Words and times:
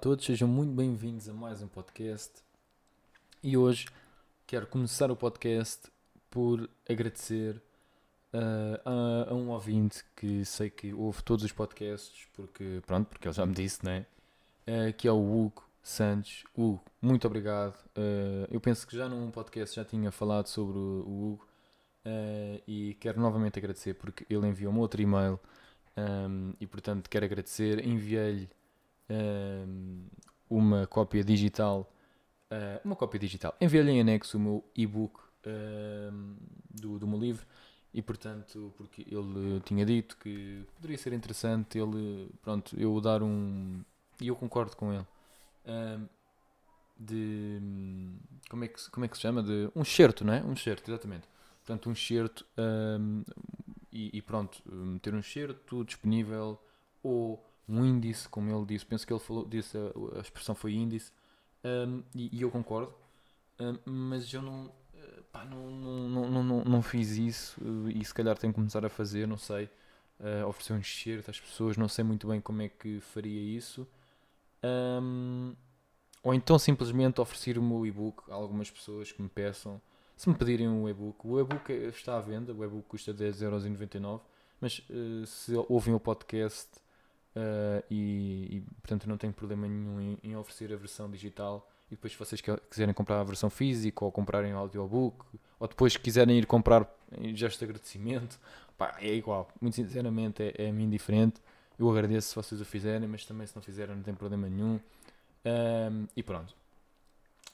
Todos, 0.00 0.24
sejam 0.24 0.48
muito 0.48 0.72
bem-vindos 0.72 1.28
a 1.28 1.32
mais 1.34 1.60
um 1.60 1.68
podcast. 1.68 2.32
E 3.42 3.54
hoje 3.54 3.86
quero 4.46 4.66
começar 4.66 5.10
o 5.10 5.16
podcast 5.16 5.92
por 6.30 6.70
agradecer 6.88 7.60
uh, 8.32 8.80
a, 8.82 9.30
a 9.30 9.34
um 9.34 9.50
ouvinte 9.50 10.02
que 10.16 10.42
sei 10.46 10.70
que 10.70 10.94
ouve 10.94 11.22
todos 11.22 11.44
os 11.44 11.52
podcasts, 11.52 12.26
porque, 12.32 12.80
pronto, 12.86 13.08
porque 13.08 13.28
ele 13.28 13.34
já 13.34 13.44
me 13.44 13.52
disse, 13.52 13.84
né? 13.84 14.06
Uh, 14.66 14.90
que 14.96 15.06
é 15.06 15.12
o 15.12 15.18
Hugo 15.18 15.62
Santos. 15.82 16.44
Hugo, 16.56 16.82
muito 17.02 17.26
obrigado. 17.26 17.76
Uh, 17.88 18.48
eu 18.50 18.58
penso 18.58 18.86
que 18.86 18.96
já 18.96 19.06
num 19.06 19.30
podcast 19.30 19.76
já 19.76 19.84
tinha 19.84 20.10
falado 20.10 20.46
sobre 20.46 20.78
o, 20.78 21.04
o 21.06 21.32
Hugo 21.32 21.46
e 22.66 22.96
quero 22.98 23.20
novamente 23.20 23.58
agradecer 23.58 23.92
porque 23.92 24.24
ele 24.30 24.46
enviou-me 24.46 24.78
outro 24.78 25.02
e-mail 25.02 25.38
um, 25.94 26.54
e, 26.58 26.66
portanto, 26.66 27.10
quero 27.10 27.26
agradecer. 27.26 27.86
Enviei-lhe 27.86 28.48
uma 30.48 30.86
cópia 30.86 31.22
digital, 31.24 31.92
uh, 32.50 32.80
uma 32.84 32.96
cópia 32.96 33.18
digital. 33.18 33.54
Enviei-lhe 33.60 33.90
em 33.90 34.00
anexo 34.00 34.36
o 34.36 34.40
meu 34.40 34.64
e-book 34.74 35.20
do, 36.68 36.98
do 36.98 37.06
meu 37.06 37.18
livro 37.18 37.46
e 37.94 38.02
portanto, 38.02 38.72
porque 38.76 39.06
ele 39.10 39.60
tinha 39.64 39.86
dito 39.86 40.16
que 40.18 40.64
poderia 40.76 40.98
ser 40.98 41.14
interessante 41.14 41.78
ele, 41.78 42.28
pronto, 42.42 42.78
eu 42.78 43.00
dar 43.00 43.22
um, 43.22 43.82
e 44.20 44.28
eu 44.28 44.36
concordo 44.36 44.76
com 44.76 44.92
ele, 44.92 45.06
de, 46.98 47.58
como 48.50 48.64
é, 48.64 48.68
que, 48.68 48.90
como 48.90 49.06
é 49.06 49.08
que 49.08 49.16
se 49.16 49.22
chama? 49.22 49.42
De, 49.42 49.70
um 49.74 49.84
certo, 49.84 50.24
não 50.24 50.34
é? 50.34 50.42
Um 50.42 50.54
certo, 50.54 50.90
exatamente. 50.90 51.26
Portanto, 51.64 51.88
um 51.88 51.94
certo 51.94 52.44
e, 53.90 54.18
e, 54.18 54.22
pronto, 54.22 54.62
ter 55.00 55.14
um 55.14 55.22
certo 55.22 55.84
disponível 55.84 56.60
ou 57.02 57.42
um 57.70 57.84
índice, 57.84 58.28
como 58.28 58.50
ele 58.54 58.66
disse, 58.66 58.86
penso 58.86 59.06
que 59.06 59.12
ele 59.12 59.20
falou, 59.20 59.46
disse 59.46 59.76
a, 59.76 60.18
a 60.18 60.20
expressão 60.20 60.54
foi 60.54 60.74
índice, 60.74 61.12
um, 61.64 62.02
e, 62.14 62.38
e, 62.38 62.42
eu 62.42 62.50
concordo, 62.50 62.92
um, 63.60 63.78
mas 63.84 64.32
eu 64.32 64.42
não, 64.42 64.72
eh, 64.94 65.22
pá, 65.30 65.44
não, 65.44 65.70
não, 65.70 66.30
não, 66.30 66.42
não, 66.42 66.64
não, 66.64 66.82
fiz 66.82 67.10
isso 67.10 67.60
eh, 67.60 67.98
e 68.00 68.04
se 68.04 68.14
calhar 68.14 68.36
tenho 68.38 68.52
que 68.52 68.56
começar 68.56 68.84
a 68.84 68.88
fazer, 68.88 69.28
não 69.28 69.36
sei, 69.36 69.68
uh, 70.20 70.46
oferecer 70.46 70.72
um 70.72 70.78
enxerto 70.78 71.30
às 71.30 71.40
pessoas, 71.40 71.76
não 71.76 71.88
sei 71.88 72.04
muito 72.04 72.26
bem 72.28 72.40
como 72.40 72.62
é 72.62 72.68
que 72.68 73.00
faria 73.00 73.40
isso. 73.56 73.86
Um, 74.62 75.54
ou 76.22 76.34
então 76.34 76.58
simplesmente 76.58 77.20
oferecer 77.20 77.58
o 77.58 77.62
meu 77.62 77.86
e-book 77.86 78.30
a 78.30 78.34
algumas 78.34 78.70
pessoas 78.70 79.10
que 79.10 79.22
me 79.22 79.28
peçam. 79.28 79.80
Se 80.16 80.28
me 80.28 80.34
pedirem 80.34 80.68
um 80.68 80.88
e-book, 80.88 81.26
o 81.26 81.40
e-book 81.40 81.72
está 81.72 82.18
à 82.18 82.20
venda, 82.20 82.52
o 82.52 82.64
e-book 82.64 82.86
custa 82.88 83.14
10,99€, 83.14 84.20
mas 84.60 84.78
uh, 84.90 85.26
se 85.26 85.52
ouvem 85.68 85.94
o 85.94 86.00
podcast 86.00 86.68
Uh, 87.30 87.84
e, 87.88 88.56
e, 88.56 88.60
portanto 88.80 89.08
não 89.08 89.16
tenho 89.16 89.32
problema 89.32 89.68
nenhum 89.68 90.00
em, 90.00 90.18
em, 90.24 90.36
oferecer 90.36 90.72
a 90.72 90.76
versão 90.76 91.08
digital. 91.08 91.68
E 91.86 91.94
depois 91.94 92.12
se 92.12 92.18
vocês 92.18 92.42
quiserem 92.68 92.92
comprar 92.92 93.20
a 93.20 93.24
versão 93.24 93.48
física 93.48 94.04
ou 94.04 94.10
comprarem 94.10 94.52
o 94.52 94.58
audiobook 94.58 95.24
ou 95.58 95.68
depois 95.68 95.96
quiserem 95.96 96.38
ir 96.38 96.46
comprar 96.46 96.88
em 97.16 97.34
gesto 97.36 97.58
de 97.58 97.64
agradecimento 97.66 98.38
pá, 98.76 98.96
é 99.00 99.12
igual, 99.12 99.48
muito 99.60 99.74
sinceramente 99.74 100.42
é, 100.42 100.66
é-me 100.66 100.84
indiferente 100.84 101.40
eu 101.78 101.88
agradeço 101.90 102.28
se 102.28 102.34
vocês 102.34 102.60
o 102.60 102.64
fizerem 102.64 103.08
mas 103.08 103.24
também 103.24 103.46
se 103.46 103.54
não 103.54 103.62
fizerem 103.62 103.94
não 103.94 104.02
tem 104.02 104.14
problema 104.14 104.48
nenhum. 104.48 104.80
Um, 105.44 106.06
e 106.16 106.22
pronto. 106.22 106.54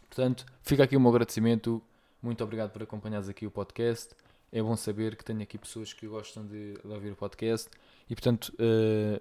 Portanto 0.09 0.47
fica 0.63 0.85
aqui 0.85 0.97
o 0.97 1.01
meu 1.01 1.11
agradecimento. 1.11 1.83
Muito 2.23 2.43
obrigado 2.43 2.73
por 2.73 2.83
acompanhares 2.83 3.29
aqui 3.29 3.47
o 3.47 3.51
podcast. 3.51 4.15
É 4.51 4.63
bom 4.63 4.77
saber 4.77 5.17
que 5.17 5.25
tenho 5.25 5.43
aqui 5.43 5.59
pessoas 5.59 5.93
que 5.93 6.07
gostam 6.07 6.47
de, 6.47 6.75
de 6.75 6.89
ouvir 6.89 7.13
o 7.13 7.17
podcast. 7.17 7.69
E 8.09 8.15
portanto 8.15 8.53
uh, 8.55 9.21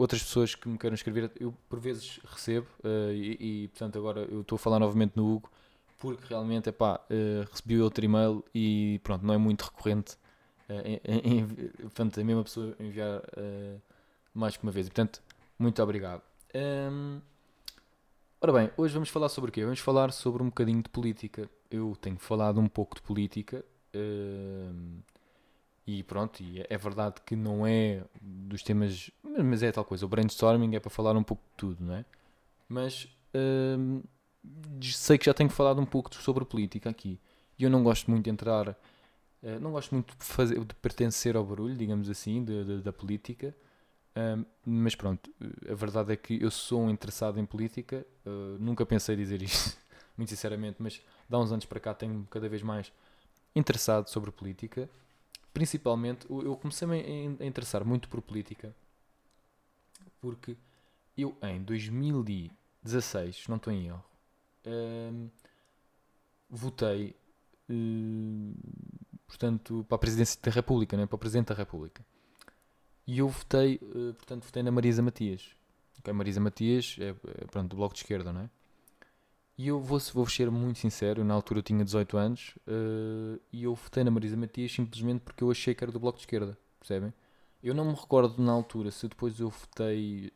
outras 0.00 0.22
pessoas 0.22 0.54
que 0.54 0.66
me 0.66 0.78
queiram 0.78 0.94
escrever, 0.94 1.30
eu 1.38 1.54
por 1.68 1.78
vezes 1.78 2.20
recebo 2.24 2.66
uh, 2.82 3.12
e, 3.12 3.64
e, 3.64 3.68
portanto 3.68 3.98
agora 3.98 4.20
eu 4.22 4.40
estou 4.40 4.56
a 4.56 4.58
falar 4.58 4.78
novamente 4.78 5.12
no 5.14 5.30
Hugo 5.30 5.50
porque 5.98 6.24
realmente 6.26 6.70
é 6.70 6.72
pá, 6.72 6.98
uh, 7.10 7.46
recebi 7.50 7.78
outro 7.78 8.02
e-mail 8.02 8.42
e 8.54 8.98
pronto, 9.04 9.26
não 9.26 9.34
é 9.34 9.36
muito 9.36 9.60
recorrente 9.62 10.14
uh, 10.70 10.72
em, 11.04 11.38
em, 11.38 11.46
portanto, 11.82 12.18
a 12.18 12.24
mesma 12.24 12.42
pessoa 12.42 12.74
enviar 12.80 13.20
mais 14.32 14.56
que 14.56 14.62
uma 14.62 14.72
vez. 14.72 14.86
E, 14.86 14.90
portanto, 14.90 15.22
muito 15.58 15.82
obrigado. 15.82 16.22
Um, 16.54 16.58
ehm, 16.58 17.20
ora 18.40 18.52
bem, 18.54 18.70
hoje 18.78 18.94
vamos 18.94 19.10
falar 19.10 19.28
sobre 19.28 19.50
o 19.50 19.52
quê? 19.52 19.62
Vamos 19.62 19.80
falar 19.80 20.10
sobre 20.12 20.42
um 20.42 20.46
bocadinho 20.46 20.82
de 20.82 20.88
política. 20.88 21.50
Eu 21.70 21.94
tenho 22.00 22.16
falado 22.16 22.58
um 22.58 22.68
pouco 22.68 22.94
de 22.94 23.02
política. 23.02 23.62
Ehm, 23.92 25.02
e 25.98 26.02
pronto, 26.04 26.40
e 26.42 26.64
é 26.68 26.78
verdade 26.78 27.16
que 27.26 27.34
não 27.34 27.66
é 27.66 28.04
dos 28.20 28.62
temas, 28.62 29.10
mas 29.24 29.62
é 29.62 29.72
tal 29.72 29.84
coisa. 29.84 30.06
O 30.06 30.08
brainstorming 30.08 30.76
é 30.76 30.80
para 30.80 30.90
falar 30.90 31.16
um 31.16 31.22
pouco 31.22 31.42
de 31.42 31.56
tudo, 31.56 31.84
não 31.84 31.94
é? 31.94 32.04
Mas 32.68 33.08
hum, 33.34 34.02
sei 34.80 35.18
que 35.18 35.26
já 35.26 35.34
tenho 35.34 35.50
falado 35.50 35.80
um 35.80 35.86
pouco 35.86 36.14
sobre 36.14 36.44
política 36.44 36.88
aqui. 36.88 37.18
E 37.58 37.64
eu 37.64 37.70
não 37.70 37.82
gosto 37.82 38.10
muito 38.10 38.24
de 38.24 38.30
entrar, 38.30 38.68
uh, 38.68 39.60
não 39.60 39.72
gosto 39.72 39.92
muito 39.94 40.16
de, 40.16 40.24
fazer, 40.24 40.64
de 40.64 40.74
pertencer 40.76 41.36
ao 41.36 41.44
barulho, 41.44 41.76
digamos 41.76 42.08
assim, 42.08 42.44
de, 42.44 42.64
de, 42.64 42.82
da 42.82 42.92
política. 42.92 43.54
Um, 44.16 44.44
mas 44.64 44.94
pronto, 44.94 45.30
a 45.68 45.74
verdade 45.74 46.12
é 46.12 46.16
que 46.16 46.40
eu 46.42 46.50
sou 46.50 46.82
um 46.82 46.90
interessado 46.90 47.40
em 47.40 47.44
política. 47.46 48.06
Uh, 48.24 48.56
nunca 48.60 48.86
pensei 48.86 49.16
dizer 49.16 49.42
isto, 49.42 49.76
muito 50.16 50.28
sinceramente, 50.28 50.76
mas 50.78 51.02
dá 51.28 51.38
uns 51.38 51.50
anos 51.50 51.64
para 51.64 51.80
cá 51.80 51.94
tenho 51.94 52.26
cada 52.30 52.48
vez 52.48 52.62
mais 52.62 52.92
interessado 53.56 54.08
sobre 54.08 54.30
política 54.30 54.88
principalmente, 55.52 56.26
eu 56.28 56.56
comecei-me 56.56 57.36
a 57.40 57.44
interessar 57.44 57.84
muito 57.84 58.08
por 58.08 58.22
política 58.22 58.74
porque 60.20 60.56
eu 61.16 61.36
em 61.42 61.62
2016, 61.62 63.48
não 63.48 63.56
estou 63.56 63.72
em 63.72 63.86
erro, 63.86 64.04
hum, 64.66 65.28
votei 66.48 67.16
hum, 67.68 68.54
portanto 69.26 69.84
para 69.88 69.96
a 69.96 69.98
presidência 69.98 70.38
da 70.42 70.50
República, 70.50 70.96
né, 70.96 71.06
para 71.06 71.16
o 71.16 71.18
Presidente 71.18 71.48
da 71.48 71.54
República. 71.54 72.04
E 73.06 73.18
eu 73.18 73.28
votei, 73.28 73.76
uh, 73.82 74.14
portanto, 74.14 74.44
votei 74.44 74.62
na 74.62 74.70
Marisa 74.70 75.02
Matias. 75.02 75.56
Okay, 75.98 76.12
Marisa 76.12 76.38
Matias 76.40 76.96
é, 77.00 77.08
é 77.08 77.46
pronto, 77.50 77.70
do 77.70 77.76
Bloco 77.76 77.94
de 77.94 78.00
Esquerda, 78.00 78.32
não 78.32 78.42
é? 78.42 78.50
E 79.60 79.68
eu 79.68 79.78
vou, 79.78 79.98
vou 80.14 80.26
ser 80.26 80.50
muito 80.50 80.78
sincero, 80.78 81.22
na 81.22 81.34
altura 81.34 81.58
eu 81.58 81.62
tinha 81.62 81.84
18 81.84 82.16
anos 82.16 82.54
uh, 82.66 83.38
e 83.52 83.64
eu 83.64 83.74
votei 83.74 84.02
na 84.02 84.10
Marisa 84.10 84.34
Matias 84.34 84.72
simplesmente 84.72 85.20
porque 85.20 85.44
eu 85.44 85.50
achei 85.50 85.74
que 85.74 85.84
era 85.84 85.92
do 85.92 86.00
Bloco 86.00 86.16
de 86.16 86.22
Esquerda, 86.22 86.56
percebem? 86.78 87.12
Eu 87.62 87.74
não 87.74 87.84
me 87.84 87.92
recordo 87.92 88.42
na 88.42 88.52
altura 88.52 88.90
se 88.90 89.06
depois 89.06 89.38
eu 89.38 89.50
votei. 89.50 90.32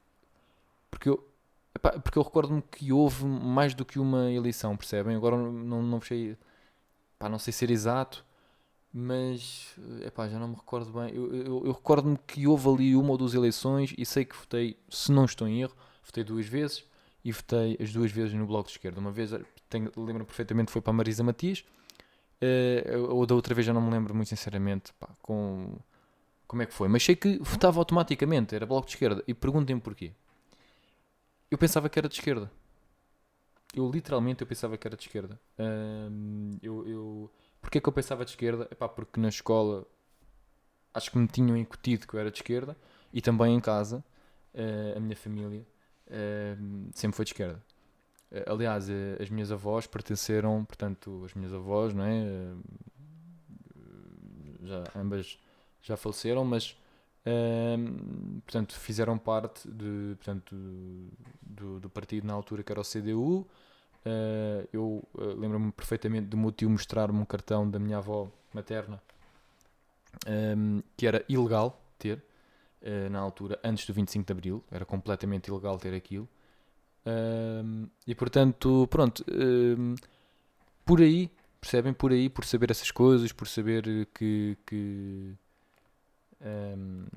Porque 0.91 1.09
eu, 1.09 1.27
epá, 1.75 1.93
porque 1.99 2.19
eu 2.19 2.23
recordo-me 2.23 2.61
que 2.61 2.93
houve 2.93 3.25
mais 3.25 3.75
do 3.75 3.83
que 3.83 3.99
uma 3.99 4.31
eleição, 4.31 4.77
percebem? 4.77 5.17
Agora 5.17 5.39
não, 5.39 5.83
não 5.83 6.03
fechei. 6.03 6.37
Pá, 7.19 7.27
não 7.27 7.39
sei 7.39 7.51
ser 7.51 7.71
exato, 7.71 8.27
mas 8.93 9.75
epá, 10.03 10.29
já 10.29 10.39
não 10.39 10.49
me 10.49 10.57
recordo 10.57 10.93
bem. 10.93 11.15
Eu, 11.15 11.35
eu, 11.35 11.65
eu 11.65 11.73
recordo-me 11.73 12.19
que 12.27 12.47
houve 12.47 12.69
ali 12.69 12.95
uma 12.95 13.13
ou 13.13 13.17
duas 13.17 13.33
eleições 13.33 13.95
e 13.97 14.05
sei 14.05 14.27
que 14.27 14.37
votei, 14.37 14.77
se 14.91 15.11
não 15.11 15.25
estou 15.25 15.49
em 15.49 15.63
erro, 15.63 15.75
votei 16.03 16.23
duas 16.23 16.45
vezes 16.45 16.85
e 17.25 17.33
votei 17.33 17.77
as 17.81 17.93
duas 17.93 18.13
vezes 18.13 18.35
no 18.35 18.47
Bloco 18.47 18.69
de 18.69 18.73
Esquerda. 18.73 19.01
Uma 19.01 19.11
vez, 19.11 19.31
lembro 19.97 20.27
perfeitamente, 20.27 20.71
foi 20.71 20.83
para 20.83 20.91
a 20.91 20.95
Marisa 20.95 21.25
Matias, 21.25 21.65
uh, 22.43 22.99
ou 23.11 23.25
da 23.25 23.35
outra 23.35 23.55
vez 23.55 23.67
já 23.67 23.73
não 23.73 23.81
me 23.81 23.91
lembro 23.91 24.15
muito 24.15 24.29
sinceramente 24.29 24.93
pá, 25.01 25.09
com, 25.23 25.79
como 26.47 26.63
é 26.63 26.67
que 26.67 26.75
foi. 26.75 26.87
Mas 26.89 27.03
sei 27.03 27.17
que 27.17 27.39
votava 27.39 27.79
automaticamente, 27.79 28.55
era 28.55 28.67
Bloco 28.67 28.87
de 28.87 28.93
Esquerda. 28.93 29.25
E 29.27 29.33
perguntem-me 29.33 29.81
porquê. 29.81 30.13
Eu 31.51 31.57
pensava 31.57 31.89
que 31.89 31.99
era 31.99 32.09
de 32.09 32.15
esquerda. 32.15 32.51
Eu 33.75 33.91
literalmente 33.91 34.43
eu 34.43 34.47
pensava 34.47 34.77
que 34.77 34.87
era 34.87 34.97
de 34.97 35.03
esquerda. 35.03 35.41
Eu, 36.63 36.87
eu, 36.87 37.31
porquê 37.61 37.81
que 37.81 37.89
eu 37.89 37.93
pensava 37.93 38.25
de 38.25 38.33
esquerda? 38.33 38.69
Epá, 38.71 38.89
porque 38.89 39.19
na 39.19 39.29
escola 39.29 39.87
acho 40.93 41.11
que 41.11 41.19
me 41.19 41.27
tinham 41.27 41.57
incutido 41.57 42.07
que 42.07 42.15
eu 42.15 42.21
era 42.21 42.31
de 42.31 42.39
esquerda 42.39 42.77
e 43.13 43.21
também 43.21 43.55
em 43.55 43.61
casa, 43.61 44.05
uh, 44.55 44.97
a 44.97 45.01
minha 45.01 45.17
família 45.17 45.67
sempre 46.95 47.17
foi 47.17 47.25
de 47.25 47.33
esquerda. 47.33 47.63
Uh, 48.31 48.53
aliás, 48.53 48.89
uh, 48.89 48.93
as 49.21 49.31
minhas 49.31 49.53
avós 49.53 49.87
pertenceram, 49.87 50.65
portanto, 50.65 51.23
as 51.25 51.35
minhas 51.35 51.53
avós, 51.53 51.95
não 51.95 52.05
é? 52.05 52.55
Já, 54.63 54.85
ambas 54.97 55.39
já 55.83 55.97
faleceram, 55.97 56.45
mas 56.45 56.77
portanto, 58.45 58.75
fizeram 58.79 59.17
parte 59.17 59.69
de, 59.69 60.15
portanto, 60.17 60.55
do, 61.43 61.81
do 61.81 61.89
partido 61.89 62.27
na 62.27 62.35
altura 62.35 62.63
que 62.63 62.73
era 62.73 62.81
o 62.81 62.85
CDU. 62.85 63.47
Uh, 64.05 64.69
eu 64.71 65.03
uh, 65.15 65.25
lembro-me 65.39 65.73
perfeitamente 65.73 66.27
do 66.27 66.37
meu 66.37 66.53
tio 66.53 66.69
mostrar-me 66.69 67.19
um 67.19 67.25
cartão 67.25 67.69
da 67.71 67.79
minha 67.79 67.97
avó 67.97 68.31
materna 68.53 69.01
um, 70.29 70.83
que 70.95 71.07
era 71.07 71.25
ilegal 71.27 71.81
ter 71.99 72.23
uh, 72.85 73.11
na 73.11 73.19
altura, 73.19 73.59
antes 73.65 73.87
do 73.87 73.93
25 73.93 74.25
de 74.25 74.33
Abril, 74.33 74.65
era 74.71 74.85
completamente 74.85 75.49
ilegal 75.49 75.79
ter 75.79 75.95
aquilo. 75.95 76.29
Um, 77.07 77.87
e 78.07 78.15
portanto, 78.15 78.87
pronto, 78.91 79.25
um, 79.31 79.95
por 80.85 81.01
aí, 81.01 81.31
percebem? 81.61 81.93
Por 81.93 82.13
aí, 82.13 82.29
por 82.29 82.45
saber 82.45 82.71
essas 82.71 82.91
coisas, 82.91 83.33
por 83.33 83.49
saber 83.49 84.07
que, 84.15 84.57
que, 84.67 85.35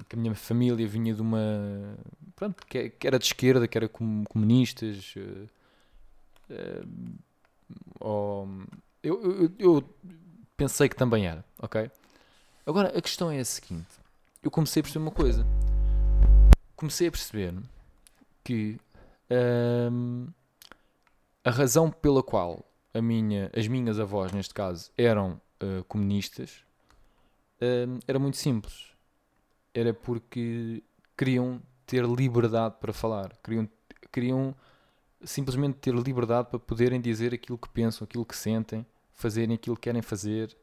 que 0.10 0.16
a 0.16 0.20
minha 0.20 0.36
família 0.36 0.88
vinha 0.88 1.14
de 1.14 1.22
uma. 1.22 1.98
Pronto, 2.36 2.66
que, 2.66 2.94
era 3.04 3.20
de 3.20 3.26
esquerda, 3.26 3.68
que 3.68 3.78
era 3.78 3.90
comunistas 3.90 5.16
Uh, 6.50 7.18
ou, 8.00 8.48
eu, 9.04 9.22
eu, 9.22 9.52
eu, 9.60 9.96
pensei 10.56 10.88
que 10.88 10.96
também 10.96 11.28
era, 11.28 11.44
ok? 11.60 11.92
Agora 12.66 12.98
a 12.98 13.02
questão 13.02 13.30
é 13.30 13.40
a 13.40 13.46
seguinte: 13.46 13.97
eu 14.42 14.52
comecei 14.52 14.82
a 14.82 14.84
perceber 14.84 15.04
uma 15.04 15.12
coisa. 15.12 15.46
Comecei 16.76 17.08
a 17.08 17.12
perceber 17.12 17.54
que 18.44 18.78
um, 19.92 20.28
a 21.44 21.52
razão 21.52 21.92
pela 21.92 22.22
qual 22.24 22.64
a 22.94 23.02
minha, 23.02 23.52
as 23.56 23.68
minhas 23.68 24.00
avós, 24.00 24.32
neste 24.32 24.54
caso, 24.54 24.92
eram 24.98 25.42
uh, 25.62 25.84
comunistas 25.86 26.66
um, 27.62 28.00
era 28.08 28.20
muito 28.20 28.38
simples. 28.38 28.92
Era 29.74 29.94
porque 29.94 30.84
queriam 31.18 31.62
ter 31.86 32.04
liberdade 32.06 32.76
para 32.80 32.94
falar, 32.94 33.36
queriam, 33.44 33.68
queriam 34.12 34.56
simplesmente 35.24 35.78
ter 35.78 35.94
liberdade 35.94 36.50
para 36.50 36.60
poderem 36.60 37.02
dizer 37.02 37.34
aquilo 37.34 37.58
que 37.58 37.70
pensam, 37.70 38.06
aquilo 38.06 38.26
que 38.26 38.36
sentem, 38.36 38.86
fazerem 39.14 39.56
aquilo 39.56 39.76
que 39.76 39.84
querem 39.84 40.02
fazer 40.02 40.56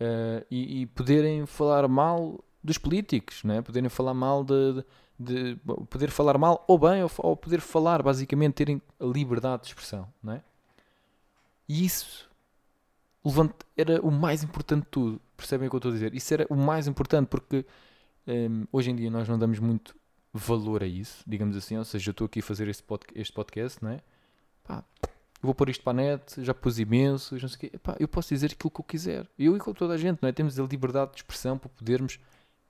uh, 0.00 0.44
e, 0.50 0.82
e, 0.82 0.86
poderem 0.86 1.46
falar 1.46 1.88
mal 1.88 2.42
dos 2.62 2.78
políticos, 2.78 3.42
né? 3.44 3.60
poderem 3.62 3.88
falar 3.88 4.14
mal 4.14 4.44
de, 4.44 4.84
de, 5.18 5.54
de 5.54 5.60
poder 5.88 6.10
falar 6.10 6.38
mal 6.38 6.64
ou 6.68 6.78
bem, 6.78 7.02
ou, 7.02 7.10
ou, 7.18 7.36
poder 7.36 7.60
falar, 7.60 8.02
basicamente 8.02 8.54
terem 8.54 8.82
liberdade 9.00 9.62
de 9.62 9.68
expressão. 9.68 10.08
Né? 10.22 10.42
E 11.68 11.84
isso 11.84 12.30
era 13.76 14.00
o 14.02 14.10
mais 14.10 14.42
importante 14.42 14.84
de 14.84 14.88
tudo. 14.90 15.20
Percebem 15.36 15.66
o 15.66 15.70
que 15.70 15.76
eu 15.76 15.78
estou 15.78 15.90
a 15.90 15.94
dizer? 15.94 16.14
Isso 16.14 16.32
era 16.34 16.46
o 16.48 16.56
mais 16.56 16.86
importante 16.86 17.28
porque 17.28 17.64
um, 18.26 18.32
ehm, 18.32 18.64
hoje 18.72 18.90
em 18.90 18.96
dia 18.96 19.10
nós 19.10 19.28
não 19.28 19.38
damos 19.38 19.58
muito 19.58 19.94
valor 20.32 20.82
a 20.82 20.86
isso, 20.86 21.22
digamos 21.26 21.56
assim. 21.56 21.76
Ou 21.76 21.84
seja, 21.84 22.10
eu 22.10 22.12
estou 22.12 22.26
aqui 22.26 22.40
a 22.40 22.42
fazer 22.42 22.68
este, 22.68 22.82
pod 22.82 23.04
este 23.14 23.32
podcast, 23.32 23.82
não 23.82 23.90
é? 23.90 24.00
Pá, 24.64 24.84
vou 25.40 25.54
pôr 25.54 25.68
isto 25.68 25.82
para 25.82 25.92
a 25.92 25.94
net, 25.94 26.42
já 26.42 26.54
pus 26.54 26.78
imenso, 26.78 27.36
não 27.36 27.48
sei 27.48 27.56
o 27.56 27.60
quê. 27.60 27.78
Pá, 27.78 27.96
eu 27.98 28.08
posso 28.08 28.28
dizer 28.32 28.52
aquilo 28.52 28.70
que 28.70 28.80
eu 28.80 28.84
quiser. 28.84 29.28
Eu 29.38 29.56
e 29.56 29.60
com 29.60 29.72
toda 29.72 29.94
a 29.94 29.96
gente, 29.96 30.20
não 30.22 30.28
é? 30.28 30.32
Temos 30.32 30.58
a 30.58 30.62
liberdade 30.62 31.12
de 31.12 31.18
expressão 31.18 31.58
para 31.58 31.68
podermos 31.68 32.18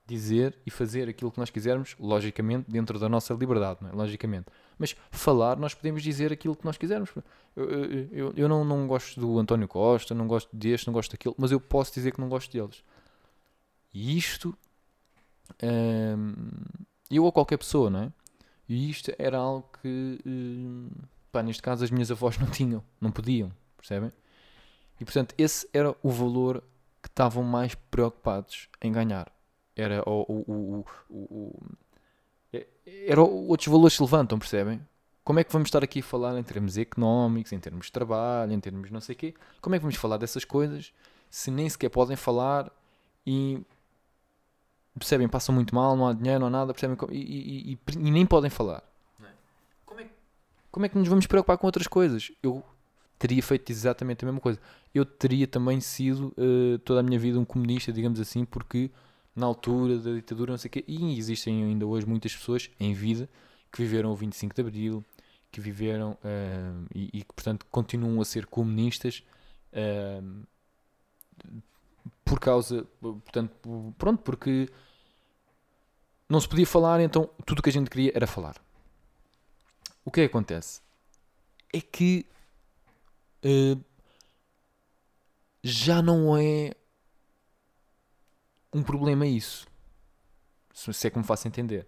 dizer 0.05 0.57
e 0.65 0.71
fazer 0.71 1.07
aquilo 1.07 1.31
que 1.31 1.39
nós 1.39 1.49
quisermos, 1.49 1.95
logicamente, 1.99 2.69
dentro 2.69 2.99
da 2.99 3.07
nossa 3.07 3.33
liberdade, 3.33 3.79
não 3.81 3.89
é? 3.89 3.93
Logicamente. 3.93 4.47
Mas 4.77 4.95
falar, 5.11 5.57
nós 5.57 5.73
podemos 5.73 6.03
dizer 6.03 6.31
aquilo 6.31 6.55
que 6.55 6.65
nós 6.65 6.77
quisermos. 6.77 7.09
Eu, 7.55 7.69
eu, 8.11 8.33
eu, 8.35 8.49
não, 8.49 8.65
não 8.65 8.85
gosto 8.87 9.19
do 9.19 9.39
António 9.39 9.67
Costa, 9.67 10.13
não 10.13 10.27
gosto 10.27 10.53
deste, 10.55 10.87
não 10.87 10.93
gosto 10.93 11.11
daquilo, 11.11 11.35
mas 11.37 11.51
eu 11.51 11.59
posso 11.59 11.93
dizer 11.93 12.11
que 12.11 12.19
não 12.19 12.27
gosto 12.29 12.51
deles. 12.51 12.83
E 13.93 14.17
isto. 14.17 14.57
Hum, 15.61 16.33
eu 17.09 17.23
ou 17.23 17.31
qualquer 17.31 17.57
pessoa, 17.57 17.89
não 17.89 17.99
é? 18.01 18.11
E 18.67 18.89
isto 18.89 19.13
era 19.17 19.37
algo 19.37 19.69
que, 19.81 20.19
eh, 20.25 21.03
pá, 21.31 21.43
neste 21.43 21.61
caso, 21.61 21.83
as 21.83 21.91
minhas 21.91 22.09
avós 22.09 22.37
não 22.39 22.47
tinham, 22.47 22.83
não 22.99 23.11
podiam, 23.11 23.51
percebem? 23.77 24.11
E 24.99 25.05
portanto, 25.05 25.35
esse 25.37 25.67
era 25.73 25.95
o 26.01 26.09
valor 26.09 26.63
que 27.01 27.09
estavam 27.09 27.43
mais 27.43 27.75
preocupados 27.75 28.69
em 28.81 28.91
ganhar. 28.91 29.31
Era 29.75 30.03
o, 30.07 30.21
o, 30.27 30.85
o, 31.09 31.15
o 31.15 31.59
é, 32.51 32.67
era 33.07 33.21
outros 33.21 33.67
valores 33.67 33.95
se 33.95 34.01
levantam, 34.01 34.37
percebem? 34.37 34.81
Como 35.23 35.39
é 35.39 35.43
que 35.43 35.51
vamos 35.51 35.67
estar 35.67 35.83
aqui 35.83 35.99
a 35.99 36.03
falar 36.03 36.37
em 36.37 36.43
termos 36.43 36.77
económicos, 36.77 37.51
em 37.53 37.59
termos 37.59 37.87
de 37.87 37.91
trabalho, 37.91 38.51
em 38.51 38.59
termos 38.59 38.91
não 38.91 38.99
sei 38.99 39.15
o 39.15 39.17
quê? 39.17 39.33
Como 39.61 39.75
é 39.75 39.79
que 39.79 39.83
vamos 39.83 39.95
falar 39.95 40.17
dessas 40.17 40.43
coisas 40.45 40.93
se 41.33 41.49
nem 41.49 41.67
sequer 41.67 41.89
podem 41.89 42.15
falar 42.15 42.71
e 43.25 43.59
percebem, 44.93 45.27
passam 45.27 45.55
muito 45.55 45.73
mal, 45.73 45.95
não 45.97 46.07
há 46.07 46.13
dinheiro, 46.13 46.41
não 46.41 46.45
há 46.45 46.49
nada, 46.51 46.73
percebem, 46.75 46.95
e, 47.09 47.17
e, 47.17 47.73
e, 47.73 47.79
e 47.95 48.11
nem 48.11 48.23
podem 48.23 48.51
falar. 48.51 48.83
É? 49.19 49.25
Como, 49.83 49.99
é, 49.99 50.09
como 50.71 50.85
é 50.85 50.89
que 50.89 50.95
nos 50.95 51.07
vamos 51.07 51.25
preocupar 51.25 51.57
com 51.57 51.65
outras 51.65 51.87
coisas? 51.87 52.31
Eu 52.43 52.63
teria 53.17 53.41
feito 53.41 53.71
exatamente 53.71 54.23
a 54.23 54.27
mesma 54.27 54.39
coisa. 54.39 54.59
Eu 54.93 55.05
teria 55.05 55.47
também 55.47 55.81
sido 55.81 56.31
uh, 56.37 56.77
toda 56.85 56.99
a 56.99 57.03
minha 57.03 57.17
vida 57.17 57.39
um 57.39 57.45
comunista, 57.45 57.91
digamos 57.91 58.19
assim, 58.19 58.45
porque 58.45 58.91
na 59.35 59.45
altura 59.45 59.97
da 59.97 60.13
ditadura, 60.13 60.51
não 60.51 60.57
sei 60.57 60.69
o 60.69 60.71
quê, 60.71 60.83
e 60.87 61.17
existem 61.17 61.63
ainda 61.63 61.85
hoje 61.85 62.05
muitas 62.05 62.35
pessoas 62.35 62.69
em 62.79 62.93
vida 62.93 63.29
que 63.71 63.81
viveram 63.81 64.11
o 64.11 64.15
25 64.15 64.53
de 64.53 64.61
Abril, 64.61 65.05
que 65.51 65.59
viveram 65.59 66.11
uh, 66.11 66.87
e, 66.93 67.23
que, 67.23 67.33
portanto, 67.33 67.65
continuam 67.71 68.21
a 68.21 68.25
ser 68.25 68.45
comunistas. 68.45 69.23
Uh, 69.71 70.45
por 72.23 72.39
causa, 72.39 72.85
portanto, 73.01 73.93
pronto, 73.97 74.21
porque 74.23 74.69
não 76.29 76.39
se 76.39 76.47
podia 76.47 76.65
falar, 76.65 76.99
então 77.01 77.29
tudo 77.45 77.59
o 77.59 77.61
que 77.61 77.69
a 77.69 77.73
gente 77.73 77.89
queria 77.89 78.11
era 78.15 78.27
falar. 78.27 78.55
O 80.05 80.11
que 80.11 80.21
é 80.21 80.23
que 80.27 80.31
acontece? 80.31 80.81
É 81.71 81.81
que 81.81 82.25
uh, 83.45 83.83
já 85.63 86.01
não 86.01 86.37
é 86.37 86.73
um 88.73 88.83
problema 88.83 89.25
isso. 89.25 89.67
Se 90.73 91.07
é 91.07 91.09
que 91.09 91.17
me 91.17 91.23
faço 91.23 91.47
entender. 91.47 91.87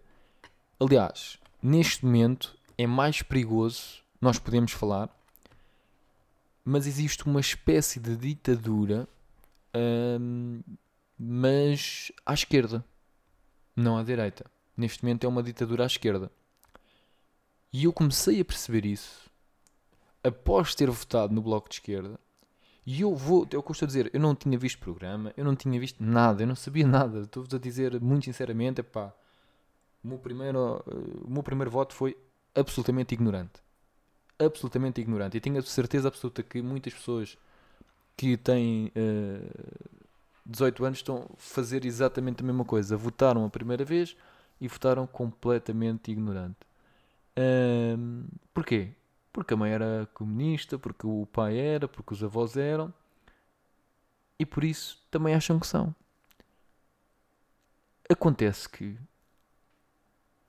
Aliás, 0.79 1.39
neste 1.61 2.05
momento 2.05 2.57
é 2.77 2.85
mais 2.85 3.21
perigoso 3.21 4.03
nós 4.21 4.39
podemos 4.39 4.71
falar, 4.71 5.09
mas 6.63 6.87
existe 6.87 7.25
uma 7.25 7.39
espécie 7.39 7.99
de 7.99 8.15
ditadura 8.15 9.07
um, 10.19 10.61
mas 11.17 12.11
à 12.25 12.33
esquerda, 12.33 12.83
não 13.75 13.97
à 13.97 14.03
direita. 14.03 14.45
Neste 14.75 15.03
momento 15.03 15.25
é 15.25 15.27
uma 15.27 15.43
ditadura 15.43 15.83
à 15.83 15.87
esquerda. 15.87 16.31
E 17.71 17.85
eu 17.85 17.93
comecei 17.93 18.39
a 18.41 18.45
perceber 18.45 18.85
isso 18.85 19.29
após 20.23 20.73
ter 20.73 20.89
votado 20.89 21.33
no 21.33 21.41
Bloco 21.41 21.69
de 21.69 21.75
Esquerda. 21.75 22.19
E 22.85 23.01
eu 23.01 23.15
vou, 23.15 23.47
é 23.51 23.55
eu 23.55 23.59
estou 23.59 23.85
a 23.85 23.87
dizer, 23.87 24.11
eu 24.13 24.19
não 24.19 24.35
tinha 24.35 24.57
visto 24.57 24.77
programa, 24.79 25.33
eu 25.35 25.43
não 25.43 25.55
tinha 25.55 25.79
visto 25.79 26.03
nada, 26.03 26.43
eu 26.43 26.47
não 26.47 26.55
sabia 26.55 26.85
nada. 26.85 27.21
Estou-vos 27.21 27.53
a 27.53 27.57
dizer 27.57 27.99
muito 27.99 28.25
sinceramente, 28.25 28.81
epá, 28.81 29.11
o 30.03 30.07
meu 30.07 30.19
primeiro, 30.19 30.83
o 31.23 31.29
meu 31.29 31.41
primeiro 31.41 31.71
voto 31.71 31.95
foi 31.95 32.15
absolutamente 32.53 33.15
ignorante. 33.15 33.63
Absolutamente 34.37 35.01
ignorante. 35.01 35.37
E 35.37 35.39
tinha 35.39 35.61
certeza 35.63 36.09
absoluta 36.09 36.43
que 36.43 36.61
muitas 36.61 36.93
pessoas 36.93 37.37
que 38.15 38.37
têm 38.37 38.87
uh, 38.87 38.91
eh, 38.95 39.95
18 40.45 40.85
anos 40.85 40.99
estão 40.99 41.29
a 41.33 41.37
fazer 41.37 41.85
exatamente 41.85 42.43
a 42.43 42.45
mesma 42.45 42.63
coisa. 42.65 42.95
Votaram 42.95 43.45
a 43.45 43.49
primeira 43.49 43.83
vez 43.83 44.15
e 44.61 44.67
votaram 44.67 45.07
completamente 45.07 46.11
ignorante. 46.11 46.57
Porquê? 48.53 48.91
Porque 49.35 49.53
a 49.53 49.57
mãe 49.57 49.69
era 49.69 50.09
comunista, 50.13 50.79
porque 50.79 51.05
o 51.05 51.25
pai 51.25 51.57
era, 51.57 51.89
porque 51.89 52.13
os 52.13 52.23
avós 52.23 52.55
eram. 52.55 52.93
E 54.39 54.45
por 54.45 54.63
isso 54.63 55.05
também 55.11 55.35
acham 55.35 55.59
que 55.59 55.67
são. 55.67 55.93
Acontece 58.09 58.69
que 58.69 58.97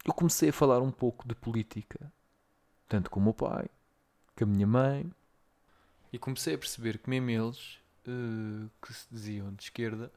eu 0.04 0.14
comecei 0.14 0.50
a 0.50 0.52
falar 0.52 0.80
um 0.80 0.92
pouco 0.92 1.26
de 1.26 1.34
política, 1.34 2.12
tanto 2.86 3.10
com 3.10 3.18
o 3.18 3.22
meu 3.24 3.34
pai, 3.34 3.68
com 4.36 4.44
a 4.44 4.46
minha 4.46 4.68
mãe, 4.68 5.12
e 6.12 6.18
comecei 6.20 6.54
a 6.54 6.58
perceber 6.58 6.98
que 6.98 7.10
mesmo 7.10 7.28
eles, 7.28 7.80
uh, 8.06 8.70
que 8.80 8.94
se 8.94 9.08
diziam 9.10 9.52
de 9.52 9.64
esquerda, 9.64 10.12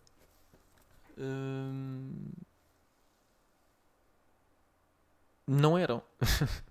uh, 1.18 2.32
não 5.48 5.76
eram. 5.76 6.04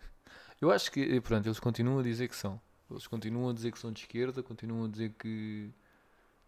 Eu 0.61 0.71
acho 0.71 0.91
que, 0.91 1.21
pronto, 1.21 1.47
eles 1.47 1.61
continuam 1.61 2.01
a 2.01 2.03
dizer 2.03 2.29
que 2.29 2.37
são. 2.37 2.61
Eles 2.91 3.07
continuam 3.07 3.51
a 3.51 3.53
dizer 3.53 3.73
que 3.73 3.79
são 3.79 3.93
de 3.93 4.01
esquerda, 4.01 4.43
continuam 4.43 4.87
a 4.87 4.89
dizer 4.89 5.13
que, 5.19 5.71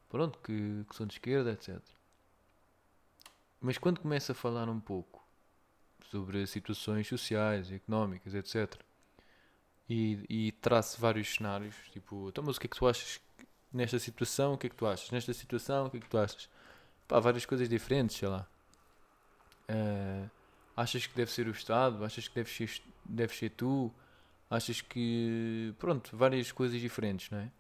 pronto, 0.09 0.38
que, 0.38 0.85
que 0.88 0.97
são 0.97 1.07
de 1.07 1.14
esquerda, 1.14 1.52
etc. 1.52 1.79
Mas 3.61 3.79
quando 3.79 4.00
começa 4.00 4.33
a 4.33 4.35
falar 4.35 4.69
um 4.69 4.81
pouco 4.81 5.23
sobre 6.11 6.47
situações 6.47 7.07
sociais, 7.07 7.71
económicas, 7.71 8.35
etc., 8.35 8.83
e, 9.88 10.25
e 10.29 10.55
vários 10.99 11.35
cenários. 11.35 11.75
Tipo, 11.93 12.29
então, 12.29 12.45
mas 12.45 12.57
o 12.57 12.61
que 12.61 12.67
é 12.67 12.71
que 12.71 12.76
tu 12.76 12.87
achas 12.87 13.21
nesta 13.73 13.99
situação? 13.99 14.55
O 14.55 14.59
que 14.59 14.69
é 14.69 14.71
que 14.71 14.76
tu 14.76 14.87
achas? 14.87 15.11
Nesta 15.11 15.33
situação, 15.35 15.87
o 15.87 15.90
que 15.90 15.97
é 15.97 16.00
que 16.00 16.09
tu 16.09 16.17
achas? 16.17 16.49
Pá, 17.09 17.19
várias 17.19 17.45
coisas 17.45 17.69
diferentes, 17.69 18.17
sei 18.17 18.29
lá. 18.29 18.47
Uh, 19.69 20.31
achas 20.76 21.07
que 21.07 21.14
deve 21.14 21.31
ser 21.31 21.49
o 21.49 21.50
Estado? 21.50 22.05
Achas 22.05 22.29
que 22.29 22.35
deve 22.35 22.50
ser, 22.50 22.83
deve 23.11 23.35
ser 23.35 23.50
tu? 23.50 23.93
achas 24.50 24.81
que, 24.81 25.73
pronto, 25.79 26.14
várias 26.17 26.50
coisas 26.50 26.81
diferentes, 26.81 27.31
não 27.31 27.38
é? 27.38 27.50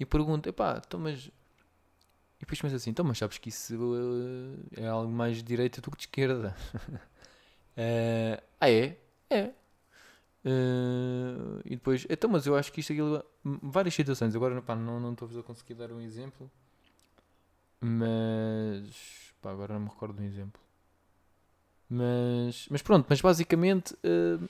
E 0.00 0.06
pergunto, 0.06 0.48
epá, 0.48 0.82
então 0.84 0.98
mas... 0.98 1.26
E 1.26 2.40
depois 2.40 2.60
penso 2.60 2.74
assim, 2.76 2.90
então 2.90 3.04
mas 3.04 3.18
sabes 3.18 3.38
que 3.38 3.50
isso 3.50 3.74
uh, 3.76 4.66
é 4.76 4.86
algo 4.86 5.12
mais 5.12 5.38
de 5.38 5.42
direita 5.42 5.80
do 5.80 5.90
que 5.90 5.96
de 5.98 6.02
esquerda. 6.04 6.56
uh, 7.76 8.42
ah 8.60 8.70
é? 8.70 8.96
É. 9.28 9.52
Uh, 10.44 11.60
e 11.64 11.70
depois, 11.70 12.06
então 12.08 12.30
mas 12.30 12.46
eu 12.46 12.56
acho 12.56 12.72
que 12.72 12.80
isto 12.80 12.92
aquilo... 12.92 13.22
Várias 13.44 13.94
situações, 13.94 14.34
agora 14.34 14.62
não, 14.74 15.00
não 15.00 15.12
estou 15.12 15.28
a 15.38 15.42
conseguir 15.42 15.74
dar 15.74 15.92
um 15.92 16.00
exemplo. 16.00 16.50
Mas... 17.80 19.34
Pá, 19.42 19.50
agora 19.50 19.74
não 19.74 19.80
me 19.80 19.88
recordo 19.88 20.16
de 20.16 20.22
um 20.22 20.26
exemplo. 20.26 20.60
Mas, 21.88 22.66
mas 22.70 22.82
pronto, 22.82 23.06
mas 23.08 23.20
basicamente 23.20 23.94
uh, 23.94 24.48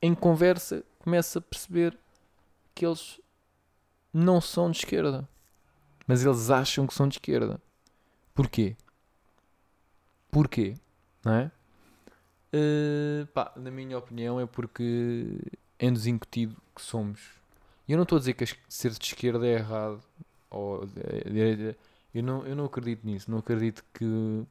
em 0.00 0.14
conversa 0.14 0.84
começa 0.98 1.38
a 1.38 1.42
perceber 1.42 1.98
que 2.74 2.86
eles 2.86 3.20
não 4.12 4.40
são 4.40 4.70
de 4.70 4.78
esquerda. 4.78 5.28
Mas 6.06 6.24
eles 6.24 6.50
acham 6.50 6.86
que 6.86 6.94
são 6.94 7.08
de 7.08 7.16
esquerda. 7.16 7.60
Porquê? 8.34 8.76
Porquê? 10.30 10.74
Não 11.24 11.34
é? 11.34 11.50
Uh, 12.52 13.26
pá, 13.26 13.52
na 13.56 13.70
minha 13.70 13.98
opinião 13.98 14.40
é 14.40 14.46
porque 14.46 15.38
é-nos 15.78 16.06
incutido 16.06 16.56
que 16.74 16.80
somos. 16.80 17.20
E 17.86 17.92
eu 17.92 17.96
não 17.96 18.04
estou 18.04 18.16
a 18.16 18.18
dizer 18.20 18.34
que 18.34 18.44
ser 18.68 18.92
de 18.92 19.04
esquerda 19.04 19.46
é 19.46 19.54
errado. 19.54 20.02
Ou, 20.50 20.88
eu, 22.14 22.22
não, 22.22 22.46
eu 22.46 22.56
não 22.56 22.64
acredito 22.64 23.04
nisso. 23.04 23.30
Não 23.30 23.38
acredito 23.38 23.84
que 23.92 24.46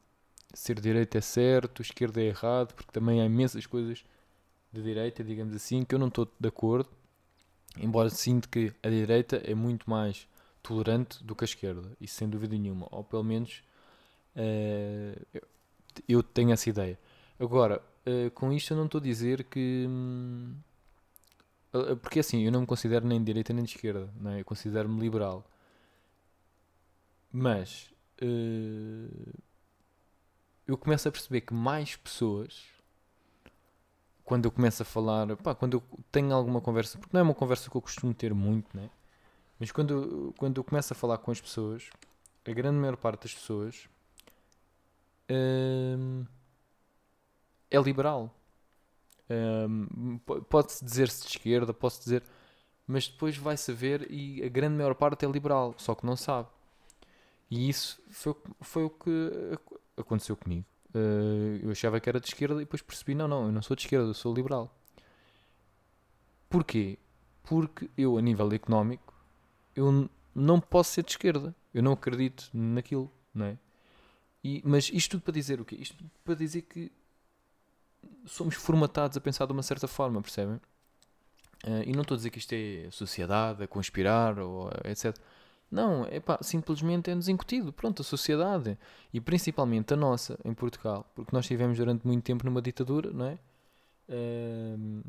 ser 0.54 0.80
direita 0.80 1.18
é 1.18 1.20
certo, 1.20 1.82
esquerda 1.82 2.20
é 2.20 2.26
errado, 2.26 2.74
porque 2.74 2.90
também 2.92 3.20
há 3.20 3.24
imensas 3.24 3.66
coisas 3.66 4.04
de 4.72 4.82
direita, 4.82 5.24
digamos 5.24 5.54
assim, 5.54 5.84
que 5.84 5.94
eu 5.94 5.98
não 5.98 6.08
estou 6.08 6.28
de 6.38 6.48
acordo, 6.48 6.88
embora 7.76 8.10
sinto 8.10 8.48
que 8.48 8.72
a 8.82 8.88
direita 8.88 9.36
é 9.44 9.54
muito 9.54 9.88
mais 9.88 10.28
tolerante 10.62 11.22
do 11.24 11.34
que 11.34 11.44
a 11.44 11.46
esquerda, 11.46 11.90
isso 12.00 12.14
sem 12.14 12.28
dúvida 12.28 12.56
nenhuma, 12.56 12.86
ou 12.90 13.02
pelo 13.02 13.24
menos 13.24 13.62
uh, 14.36 15.40
eu 16.08 16.22
tenho 16.22 16.52
essa 16.52 16.68
ideia. 16.68 16.98
Agora, 17.38 17.82
uh, 18.06 18.30
com 18.32 18.52
isto 18.52 18.72
eu 18.72 18.76
não 18.76 18.86
estou 18.86 19.00
a 19.00 19.04
dizer 19.04 19.44
que. 19.44 19.86
Hum, 19.88 20.54
porque 22.02 22.20
assim, 22.20 22.42
eu 22.44 22.50
não 22.50 22.62
me 22.62 22.66
considero 22.66 23.06
nem 23.06 23.18
de 23.18 23.26
direita 23.26 23.52
nem 23.52 23.64
de 23.64 23.70
esquerda, 23.70 24.10
não 24.18 24.32
é? 24.32 24.40
eu 24.40 24.44
considero-me 24.44 25.00
liberal. 25.00 25.44
Mas. 27.32 27.90
Uh, 28.20 29.32
eu 30.66 30.76
começo 30.76 31.08
a 31.08 31.12
perceber 31.12 31.40
que 31.40 31.54
mais 31.54 31.96
pessoas, 31.96 32.66
quando 34.28 34.44
eu 34.44 34.50
começo 34.52 34.82
a 34.82 34.84
falar, 34.84 35.34
pá, 35.38 35.54
quando 35.54 35.78
eu 35.78 35.82
tenho 36.12 36.34
alguma 36.34 36.60
conversa, 36.60 36.98
porque 36.98 37.16
não 37.16 37.20
é 37.20 37.22
uma 37.22 37.34
conversa 37.34 37.70
que 37.70 37.74
eu 37.74 37.80
costumo 37.80 38.12
ter 38.12 38.34
muito, 38.34 38.76
né? 38.76 38.90
Mas 39.58 39.72
quando, 39.72 40.34
quando 40.36 40.58
eu 40.58 40.64
começo 40.64 40.92
a 40.92 40.96
falar 40.96 41.16
com 41.16 41.30
as 41.30 41.40
pessoas, 41.40 41.88
a 42.46 42.52
grande 42.52 42.76
maior 42.76 42.98
parte 42.98 43.22
das 43.22 43.32
pessoas 43.32 43.88
hum, 45.30 46.26
é 47.70 47.78
liberal. 47.80 48.30
Hum, 49.30 50.18
pode-se 50.50 50.84
dizer-se 50.84 51.22
de 51.22 51.30
esquerda, 51.30 51.72
posso 51.72 51.98
dizer, 51.98 52.22
mas 52.86 53.08
depois 53.08 53.34
vai 53.38 53.56
saber 53.56 54.10
e 54.10 54.44
a 54.44 54.48
grande 54.50 54.76
maior 54.76 54.94
parte 54.94 55.24
é 55.24 55.28
liberal, 55.28 55.74
só 55.78 55.94
que 55.94 56.04
não 56.04 56.16
sabe. 56.16 56.48
E 57.50 57.66
isso 57.66 57.98
foi, 58.10 58.36
foi 58.60 58.84
o 58.84 58.90
que 58.90 59.58
aconteceu 59.96 60.36
comigo. 60.36 60.66
Uh, 60.98 61.64
eu 61.64 61.70
achava 61.70 62.00
que 62.00 62.08
era 62.08 62.20
de 62.20 62.26
esquerda 62.28 62.56
e 62.56 62.64
depois 62.64 62.82
percebi: 62.82 63.14
não, 63.14 63.28
não, 63.28 63.46
eu 63.46 63.52
não 63.52 63.62
sou 63.62 63.76
de 63.76 63.82
esquerda, 63.82 64.06
eu 64.08 64.14
sou 64.14 64.34
liberal. 64.34 64.74
Porquê? 66.48 66.98
Porque 67.44 67.88
eu, 67.96 68.18
a 68.18 68.22
nível 68.22 68.52
económico, 68.52 69.14
eu 69.76 70.10
não 70.34 70.60
posso 70.60 70.92
ser 70.92 71.04
de 71.04 71.12
esquerda. 71.12 71.54
Eu 71.72 71.82
não 71.82 71.92
acredito 71.92 72.50
naquilo, 72.52 73.10
não 73.34 73.46
é? 73.46 73.58
E, 74.42 74.62
mas 74.64 74.90
isto 74.92 75.12
tudo 75.12 75.22
para 75.22 75.34
dizer 75.34 75.60
o 75.60 75.64
quê? 75.64 75.76
Isto 75.76 75.96
tudo 75.96 76.10
para 76.24 76.34
dizer 76.34 76.62
que 76.62 76.90
somos 78.24 78.54
formatados 78.54 79.16
a 79.16 79.20
pensar 79.20 79.46
de 79.46 79.52
uma 79.52 79.62
certa 79.62 79.86
forma, 79.86 80.20
percebem? 80.22 80.56
Uh, 81.64 81.82
e 81.86 81.92
não 81.92 82.02
estou 82.02 82.14
a 82.14 82.18
dizer 82.18 82.30
que 82.30 82.38
isto 82.38 82.52
é 82.52 82.88
sociedade, 82.90 83.62
a 83.62 83.66
conspirar, 83.66 84.38
ou 84.38 84.70
etc. 84.84 85.16
Não, 85.70 86.06
é 86.06 86.18
pá, 86.18 86.38
simplesmente 86.40 87.10
é-nos 87.10 87.28
incutido. 87.28 87.72
Pronto, 87.72 88.02
a 88.02 88.04
sociedade. 88.04 88.78
E 89.12 89.20
principalmente 89.20 89.92
a 89.92 89.96
nossa, 89.96 90.38
em 90.44 90.54
Portugal. 90.54 91.10
Porque 91.14 91.34
nós 91.34 91.44
estivemos 91.44 91.76
durante 91.76 92.06
muito 92.06 92.24
tempo 92.24 92.44
numa 92.44 92.62
ditadura, 92.62 93.10
não 93.10 93.26
é? 93.26 93.38
Uh, 94.08 95.02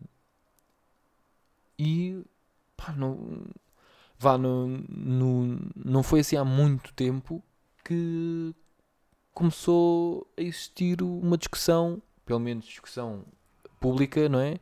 e 1.77 2.21
pá, 2.75 2.91
não, 2.91 3.45
vá, 4.17 4.37
no, 4.37 4.67
no, 4.89 5.59
não 5.73 6.03
foi 6.03 6.19
assim 6.19 6.35
há 6.35 6.43
muito 6.43 6.93
tempo 6.93 7.41
que 7.85 8.53
começou 9.33 10.27
a 10.37 10.41
existir 10.41 11.01
uma 11.01 11.37
discussão, 11.37 12.01
pelo 12.25 12.39
menos 12.41 12.65
discussão 12.65 13.23
pública, 13.79 14.27
não 14.27 14.39
é? 14.41 14.59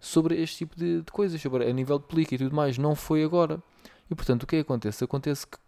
Sobre 0.00 0.40
este 0.40 0.58
tipo 0.58 0.76
de, 0.76 1.02
de 1.02 1.12
coisas, 1.12 1.40
sobre 1.40 1.68
a 1.68 1.72
nível 1.72 1.98
de 1.98 2.06
política 2.06 2.34
e 2.36 2.38
tudo 2.38 2.56
mais. 2.56 2.78
Não 2.78 2.94
foi 2.94 3.22
agora. 3.22 3.62
E 4.10 4.14
portanto, 4.14 4.42
o 4.42 4.46
que 4.46 4.56
é 4.56 4.58
que 4.58 4.66
acontece? 4.66 5.04
Acontece 5.04 5.46
que, 5.46 5.58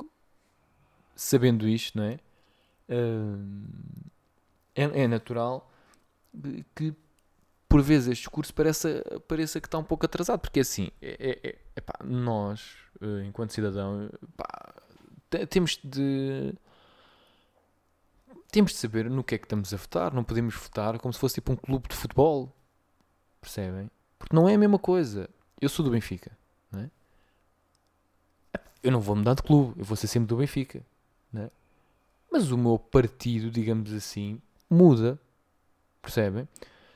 sabendo 1.15 1.69
isto, 1.69 1.99
não 1.99 2.05
é? 2.05 2.19
Uh, 2.89 4.07
é, 4.75 5.03
é, 5.03 5.09
natural 5.09 5.69
que 6.75 6.95
por 7.69 7.83
vezes 7.83 8.09
este 8.09 8.21
discurso 8.23 8.55
pareça, 8.55 9.03
pareça 9.27 9.61
que 9.61 9.67
está 9.67 9.79
um 9.79 9.85
pouco 9.85 10.05
atrasado, 10.07 10.39
porque 10.41 10.61
assim, 10.61 10.91
é, 11.03 11.41
é, 11.43 11.59
é 11.75 11.81
pá, 11.81 11.95
nós, 12.05 12.77
eh, 13.01 13.25
enquanto 13.27 13.53
cidadão, 13.53 14.09
pá, 14.37 14.75
temos 15.49 15.81
de 15.83 16.55
temos 18.51 18.73
de 18.73 18.79
saber 18.79 19.11
no 19.11 19.25
que 19.25 19.35
é 19.35 19.39
que 19.39 19.45
estamos 19.45 19.75
a 19.75 19.77
votar, 19.77 20.15
não 20.15 20.25
podemos 20.25 20.55
votar 20.55 20.99
como 20.99 21.13
se 21.13 21.19
fosse 21.19 21.35
tipo 21.35 21.53
um 21.53 21.57
clube 21.57 21.89
de 21.89 21.97
futebol, 21.97 22.55
percebem? 23.41 23.91
Porque 24.19 24.35
não 24.35 24.49
é 24.49 24.55
a 24.55 24.59
mesma 24.59 24.79
coisa. 24.79 25.29
Eu 25.61 25.69
sou 25.69 25.85
do 25.85 25.91
Benfica? 25.91 26.37
Eu 28.87 28.93
não 28.93 29.01
vou 29.01 29.17
mudar 29.17 29.35
de 29.35 29.43
clube, 29.43 29.75
eu 29.77 29.85
vou 29.85 29.97
ser 29.97 30.07
sempre 30.07 30.29
do 30.29 30.37
Benfica. 30.37 30.81
Né? 31.33 31.51
Mas 32.31 32.53
o 32.53 32.57
meu 32.57 32.79
partido, 32.79 33.51
digamos 33.51 33.93
assim, 33.93 34.41
muda. 34.71 35.19
Percebem? 36.01 36.49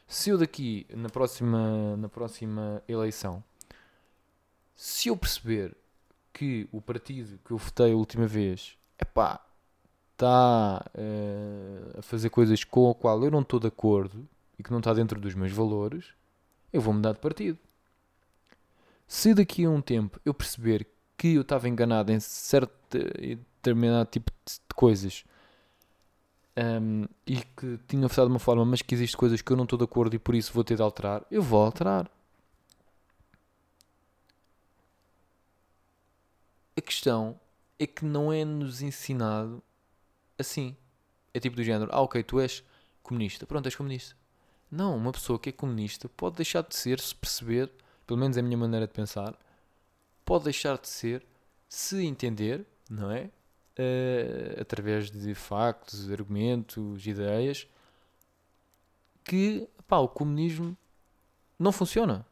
Se 0.06 0.30
eu 0.30 0.38
daqui, 0.38 0.86
na 0.88 1.08
próxima, 1.08 1.96
na 1.96 2.08
próxima 2.08 2.80
eleição, 2.86 3.42
se 4.76 5.08
eu 5.08 5.16
perceber 5.16 5.76
que 6.32 6.68
o 6.70 6.80
partido 6.80 7.40
que 7.44 7.50
eu 7.50 7.58
votei 7.58 7.92
a 7.92 7.96
última 7.96 8.24
vez, 8.24 8.78
epá, 8.96 9.44
está 10.12 10.84
uh, 10.94 11.98
a 11.98 12.02
fazer 12.02 12.30
coisas 12.30 12.62
com 12.62 12.88
a 12.88 12.94
qual 12.94 13.24
eu 13.24 13.32
não 13.32 13.40
estou 13.40 13.58
de 13.58 13.66
acordo 13.66 14.28
e 14.56 14.62
que 14.62 14.70
não 14.70 14.78
está 14.78 14.94
dentro 14.94 15.20
dos 15.20 15.34
meus 15.34 15.50
valores, 15.50 16.14
eu 16.72 16.80
vou 16.80 16.94
mudar 16.94 17.14
de 17.14 17.18
partido. 17.18 17.58
Se 19.08 19.34
daqui 19.34 19.64
a 19.64 19.70
um 19.70 19.80
tempo 19.80 20.20
eu 20.24 20.32
perceber 20.32 20.86
que 21.20 21.34
eu 21.34 21.42
estava 21.42 21.68
enganado 21.68 22.10
em 22.10 22.18
certo 22.18 22.72
e 23.18 23.34
determinado 23.36 24.08
tipo 24.08 24.32
de 24.46 24.74
coisas 24.74 25.22
um, 26.56 27.04
e 27.26 27.36
que 27.36 27.78
tinha 27.86 28.08
votado 28.08 28.28
de 28.28 28.32
uma 28.32 28.38
forma, 28.38 28.64
mas 28.64 28.80
que 28.80 28.94
existem 28.94 29.18
coisas 29.18 29.42
que 29.42 29.52
eu 29.52 29.56
não 29.56 29.64
estou 29.64 29.78
de 29.78 29.84
acordo 29.84 30.16
e 30.16 30.18
por 30.18 30.34
isso 30.34 30.50
vou 30.50 30.64
ter 30.64 30.76
de 30.76 30.82
alterar, 30.82 31.22
eu 31.30 31.42
vou 31.42 31.62
alterar. 31.62 32.10
A 36.74 36.80
questão 36.80 37.38
é 37.78 37.86
que 37.86 38.02
não 38.02 38.32
é 38.32 38.42
nos 38.42 38.80
ensinado 38.80 39.62
assim. 40.38 40.74
É 41.34 41.38
tipo 41.38 41.54
do 41.54 41.62
género, 41.62 41.90
ah 41.92 42.00
ok, 42.00 42.22
tu 42.22 42.40
és 42.40 42.64
comunista, 43.02 43.46
pronto, 43.46 43.66
és 43.66 43.76
comunista. 43.76 44.16
Não, 44.70 44.96
uma 44.96 45.12
pessoa 45.12 45.38
que 45.38 45.50
é 45.50 45.52
comunista 45.52 46.08
pode 46.08 46.36
deixar 46.36 46.62
de 46.62 46.74
ser 46.74 46.98
se 46.98 47.14
perceber, 47.14 47.70
pelo 48.06 48.18
menos 48.18 48.38
é 48.38 48.40
a 48.40 48.42
minha 48.42 48.56
maneira 48.56 48.86
de 48.86 48.94
pensar, 48.94 49.36
pode 50.30 50.44
deixar 50.44 50.78
de 50.78 50.86
ser 50.86 51.26
se 51.68 52.06
entender, 52.06 52.64
não 52.88 53.10
é? 53.10 53.28
Uh, 53.76 54.60
através 54.60 55.10
de 55.10 55.34
factos, 55.34 56.08
argumentos, 56.08 57.04
ideias, 57.04 57.66
que 59.24 59.66
pá, 59.88 59.98
o 59.98 60.06
comunismo 60.06 60.76
não 61.58 61.72
funciona. 61.72 62.24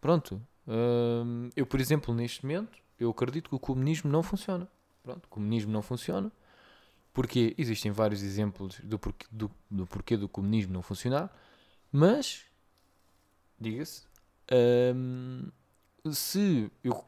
Pronto. 0.00 0.40
Uh, 0.68 1.50
eu, 1.56 1.66
por 1.66 1.80
exemplo, 1.80 2.14
neste 2.14 2.46
momento, 2.46 2.78
eu 2.96 3.10
acredito 3.10 3.48
que 3.48 3.56
o 3.56 3.58
comunismo 3.58 4.08
não 4.08 4.22
funciona. 4.22 4.68
Pronto, 5.02 5.24
o 5.24 5.28
comunismo 5.28 5.72
não 5.72 5.82
funciona. 5.82 6.30
Porque 7.12 7.56
existem 7.58 7.90
vários 7.90 8.22
exemplos 8.22 8.78
do 8.84 9.00
porquê 9.00 9.26
do, 9.32 9.50
do, 9.68 9.84
porquê 9.84 10.16
do 10.16 10.28
comunismo 10.28 10.72
não 10.72 10.82
funcionar, 10.82 11.36
mas, 11.90 12.44
diga-se, 13.58 14.04
se 16.12 16.70
eu 16.84 17.04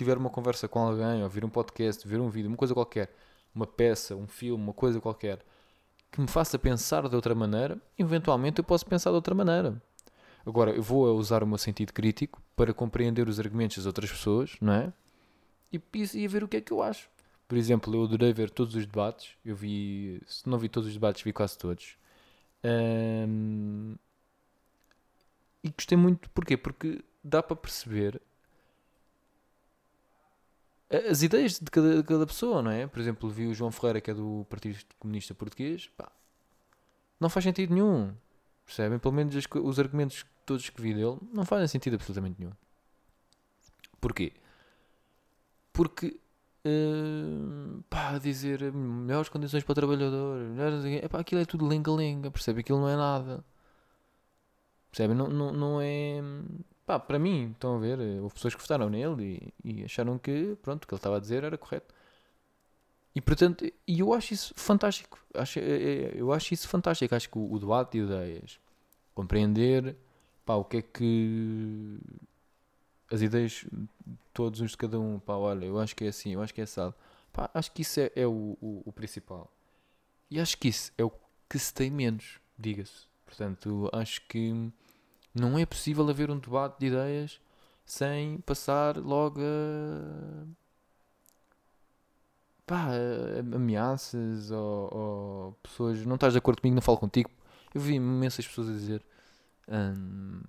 tiver 0.00 0.16
uma 0.16 0.30
conversa 0.30 0.66
com 0.66 0.78
alguém, 0.78 1.22
ouvir 1.22 1.44
um 1.44 1.50
podcast, 1.50 2.08
ver 2.08 2.18
um 2.20 2.30
vídeo, 2.30 2.48
uma 2.48 2.56
coisa 2.56 2.72
qualquer, 2.72 3.14
uma 3.54 3.66
peça, 3.66 4.16
um 4.16 4.26
filme, 4.26 4.62
uma 4.64 4.72
coisa 4.72 4.98
qualquer, 4.98 5.44
que 6.10 6.18
me 6.18 6.26
faça 6.26 6.58
pensar 6.58 7.06
de 7.06 7.14
outra 7.14 7.34
maneira, 7.34 7.78
eventualmente 7.98 8.60
eu 8.60 8.64
posso 8.64 8.86
pensar 8.86 9.10
de 9.10 9.16
outra 9.16 9.34
maneira. 9.34 9.80
Agora, 10.46 10.70
eu 10.70 10.82
vou 10.82 11.14
usar 11.18 11.42
o 11.42 11.46
meu 11.46 11.58
sentido 11.58 11.92
crítico 11.92 12.42
para 12.56 12.72
compreender 12.72 13.28
os 13.28 13.38
argumentos 13.38 13.76
das 13.76 13.84
outras 13.84 14.10
pessoas, 14.10 14.56
não 14.58 14.72
é? 14.72 14.92
E, 15.70 15.78
e, 16.14 16.26
ver 16.26 16.42
o 16.42 16.48
que 16.48 16.56
é 16.56 16.60
que 16.62 16.72
eu 16.72 16.82
acho. 16.82 17.10
Por 17.46 17.58
exemplo, 17.58 17.94
eu 17.94 18.04
adorei 18.04 18.32
ver 18.32 18.48
todos 18.48 18.74
os 18.74 18.86
debates. 18.86 19.36
Eu 19.44 19.54
vi, 19.54 20.22
se 20.26 20.48
não 20.48 20.58
vi 20.58 20.70
todos 20.70 20.88
os 20.88 20.94
debates, 20.94 21.22
vi 21.22 21.32
quase 21.32 21.58
todos. 21.58 21.98
Um, 22.64 23.96
e 25.62 25.68
gostei 25.68 25.98
muito, 25.98 26.30
porquê? 26.30 26.56
Porque 26.56 27.04
dá 27.22 27.42
para 27.42 27.54
perceber 27.54 28.20
as 30.90 31.22
ideias 31.22 31.58
de 31.58 31.70
cada, 31.70 31.96
de 31.96 32.02
cada, 32.02 32.26
pessoa, 32.26 32.60
não 32.60 32.70
é? 32.70 32.86
Por 32.86 32.98
exemplo, 32.98 33.30
vi 33.30 33.46
o 33.46 33.54
João 33.54 33.70
Ferreira, 33.70 34.00
que 34.00 34.10
é 34.10 34.14
do 34.14 34.44
Partido 34.50 34.78
Comunista 34.98 35.34
Português, 35.34 35.88
pá, 35.96 36.10
não 37.20 37.28
faz 37.28 37.44
sentido 37.44 37.72
nenhum. 37.72 38.12
Percebem? 38.66 38.98
Pelo 38.98 39.14
menos 39.14 39.34
os, 39.34 39.44
os 39.62 39.78
argumentos 39.78 40.24
todos 40.44 40.68
que 40.68 40.80
vi 40.80 40.94
dele 40.94 41.18
não 41.32 41.44
fazem 41.44 41.68
sentido 41.68 41.94
absolutamente 41.94 42.36
nenhum. 42.40 42.52
Porquê? 44.00 44.32
Porque, 45.72 46.18
uh, 46.66 47.82
pá, 47.88 48.18
dizer 48.18 48.72
melhores 48.72 49.28
condições 49.28 49.62
para 49.62 49.72
o 49.72 49.74
trabalhador, 49.74 50.40
melhores, 50.40 50.84
epá, 51.04 51.20
aquilo 51.20 51.40
é 51.40 51.44
tudo 51.44 51.66
lenga-lenga, 51.66 52.30
percebe? 52.30 52.60
Aquilo 52.60 52.80
não 52.80 52.88
é 52.88 52.96
nada. 52.96 53.44
Percebe? 54.90 55.14
Não, 55.14 55.28
não, 55.28 55.52
não 55.52 55.80
é 55.80 56.20
pá, 56.90 56.98
para 56.98 57.20
mim, 57.20 57.52
estão 57.52 57.76
a 57.76 57.78
ver, 57.78 58.00
houve 58.20 58.34
pessoas 58.34 58.52
que 58.52 58.60
votaram 58.60 58.90
nele 58.90 59.52
e, 59.64 59.80
e 59.80 59.84
acharam 59.84 60.18
que, 60.18 60.56
pronto, 60.60 60.82
o 60.84 60.88
que 60.88 60.94
ele 60.94 60.98
estava 60.98 61.18
a 61.18 61.20
dizer 61.20 61.44
era 61.44 61.56
correto. 61.56 61.94
E 63.14 63.20
portanto, 63.20 63.64
e 63.86 64.00
eu 64.00 64.12
acho 64.12 64.34
isso 64.34 64.52
fantástico. 64.56 65.16
Acho, 65.32 65.60
é, 65.60 65.62
é, 65.62 66.12
eu 66.16 66.32
acho 66.32 66.52
isso 66.52 66.66
fantástico. 66.66 67.14
Acho 67.14 67.30
que 67.30 67.38
o, 67.38 67.52
o 67.52 67.58
debate 67.60 67.92
de 67.92 68.04
ideias, 68.04 68.58
compreender 69.14 69.96
pá, 70.44 70.54
o 70.54 70.64
que 70.64 70.78
é 70.78 70.82
que 70.82 71.98
as 73.08 73.22
ideias 73.22 73.64
todos 74.34 74.60
uns 74.60 74.72
de 74.72 74.76
cada 74.76 74.98
um, 74.98 75.20
pá, 75.20 75.34
olha, 75.34 75.66
eu 75.66 75.78
acho 75.78 75.94
que 75.94 76.04
é 76.04 76.08
assim, 76.08 76.32
eu 76.32 76.42
acho 76.42 76.52
que 76.52 76.60
é 76.60 76.64
assado. 76.64 76.94
Pá, 77.32 77.48
acho 77.54 77.70
que 77.70 77.82
isso 77.82 78.00
é, 78.00 78.10
é 78.16 78.26
o, 78.26 78.56
o, 78.60 78.82
o, 78.84 78.92
principal. 78.92 79.48
E 80.28 80.40
acho 80.40 80.58
que 80.58 80.68
isso 80.68 80.92
é 80.98 81.04
o 81.04 81.12
que 81.48 81.58
se 81.58 81.72
tem 81.72 81.88
menos, 81.88 82.40
diga-se. 82.58 83.06
Portanto, 83.24 83.88
acho 83.92 84.26
que 84.26 84.72
não 85.34 85.58
é 85.58 85.66
possível 85.66 86.08
haver 86.08 86.30
um 86.30 86.38
debate 86.38 86.78
de 86.80 86.86
ideias 86.86 87.40
sem 87.84 88.38
passar 88.40 88.96
logo 88.96 89.40
a. 89.40 90.46
pá, 92.66 92.88
ameaças 93.54 94.50
ou, 94.50 94.94
ou, 94.94 95.52
pessoas. 95.62 96.04
não 96.06 96.14
estás 96.16 96.32
de 96.32 96.38
acordo 96.38 96.60
comigo, 96.60 96.74
não 96.74 96.82
falo 96.82 96.98
contigo. 96.98 97.30
Eu 97.74 97.80
vi 97.80 97.94
imensas 97.94 98.46
pessoas 98.46 98.68
a 98.68 98.72
dizer. 98.72 99.04
Hum, 99.68 100.42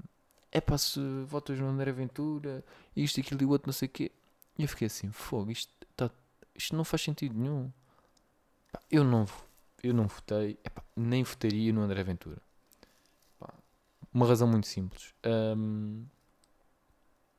é 0.51 0.61
pá, 0.61 0.77
se 0.77 1.00
votas 1.27 1.59
no 1.59 1.67
André 1.67 1.91
Ventura, 1.91 2.63
isto, 2.95 3.19
aquilo 3.19 3.41
e 3.43 3.45
o 3.45 3.50
outro, 3.50 3.67
não 3.67 3.73
sei 3.73 3.88
o 3.88 3.91
quê. 3.91 4.11
E 4.57 4.63
eu 4.63 4.67
fiquei 4.67 4.88
assim, 4.88 5.11
fogo, 5.11 5.51
isto, 5.51 5.73
tá, 5.95 6.09
isto 6.55 6.75
não 6.75 6.83
faz 6.83 7.01
sentido 7.03 7.35
nenhum. 7.38 7.71
Eu 8.89 9.03
não 9.03 9.25
eu 9.83 9.93
não 9.93 10.07
votei, 10.07 10.59
epá, 10.63 10.83
nem 10.95 11.23
votaria 11.23 11.73
no 11.73 11.81
André 11.81 12.03
Ventura. 12.03 12.38
Uma 14.13 14.25
razão 14.25 14.47
muito 14.47 14.67
simples. 14.67 15.13
Um, 15.25 16.05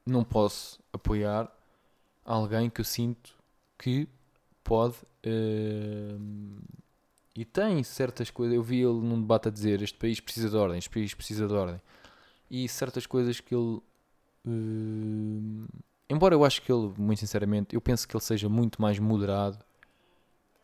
não 0.07 0.25
posso 0.25 0.81
apoiar 0.93 1.51
alguém 2.25 2.71
que 2.71 2.81
eu 2.81 2.85
sinto 2.85 3.37
que 3.79 4.09
pode 4.65 4.97
um, 5.25 6.59
e 7.35 7.45
tem 7.45 7.83
certas 7.83 8.31
coisas. 8.31 8.55
Eu 8.55 8.63
vi 8.63 8.81
ele 8.81 9.01
num 9.01 9.21
debate 9.21 9.49
a 9.49 9.51
dizer: 9.51 9.83
Este 9.83 9.99
país 9.99 10.21
precisa 10.21 10.49
de 10.51 10.57
ordem, 10.57 10.79
este 10.79 10.91
país 10.91 11.15
precisa 11.15 11.47
de 11.47 11.55
ordem, 11.55 11.81
e 12.51 12.69
certas 12.69 13.07
coisas 13.07 13.41
que 13.41 13.55
ele. 13.55 13.81
Um, 14.45 15.67
embora 16.09 16.35
eu 16.35 16.45
acho 16.45 16.63
que 16.63 16.73
ele, 16.73 16.93
muito 16.99 17.21
sinceramente, 17.21 17.75
eu 17.75 17.81
penso 17.81 18.07
que 18.07 18.17
ele 18.17 18.23
seja 18.23 18.49
muito 18.49 18.83
mais 18.83 18.99
moderado 18.99 19.59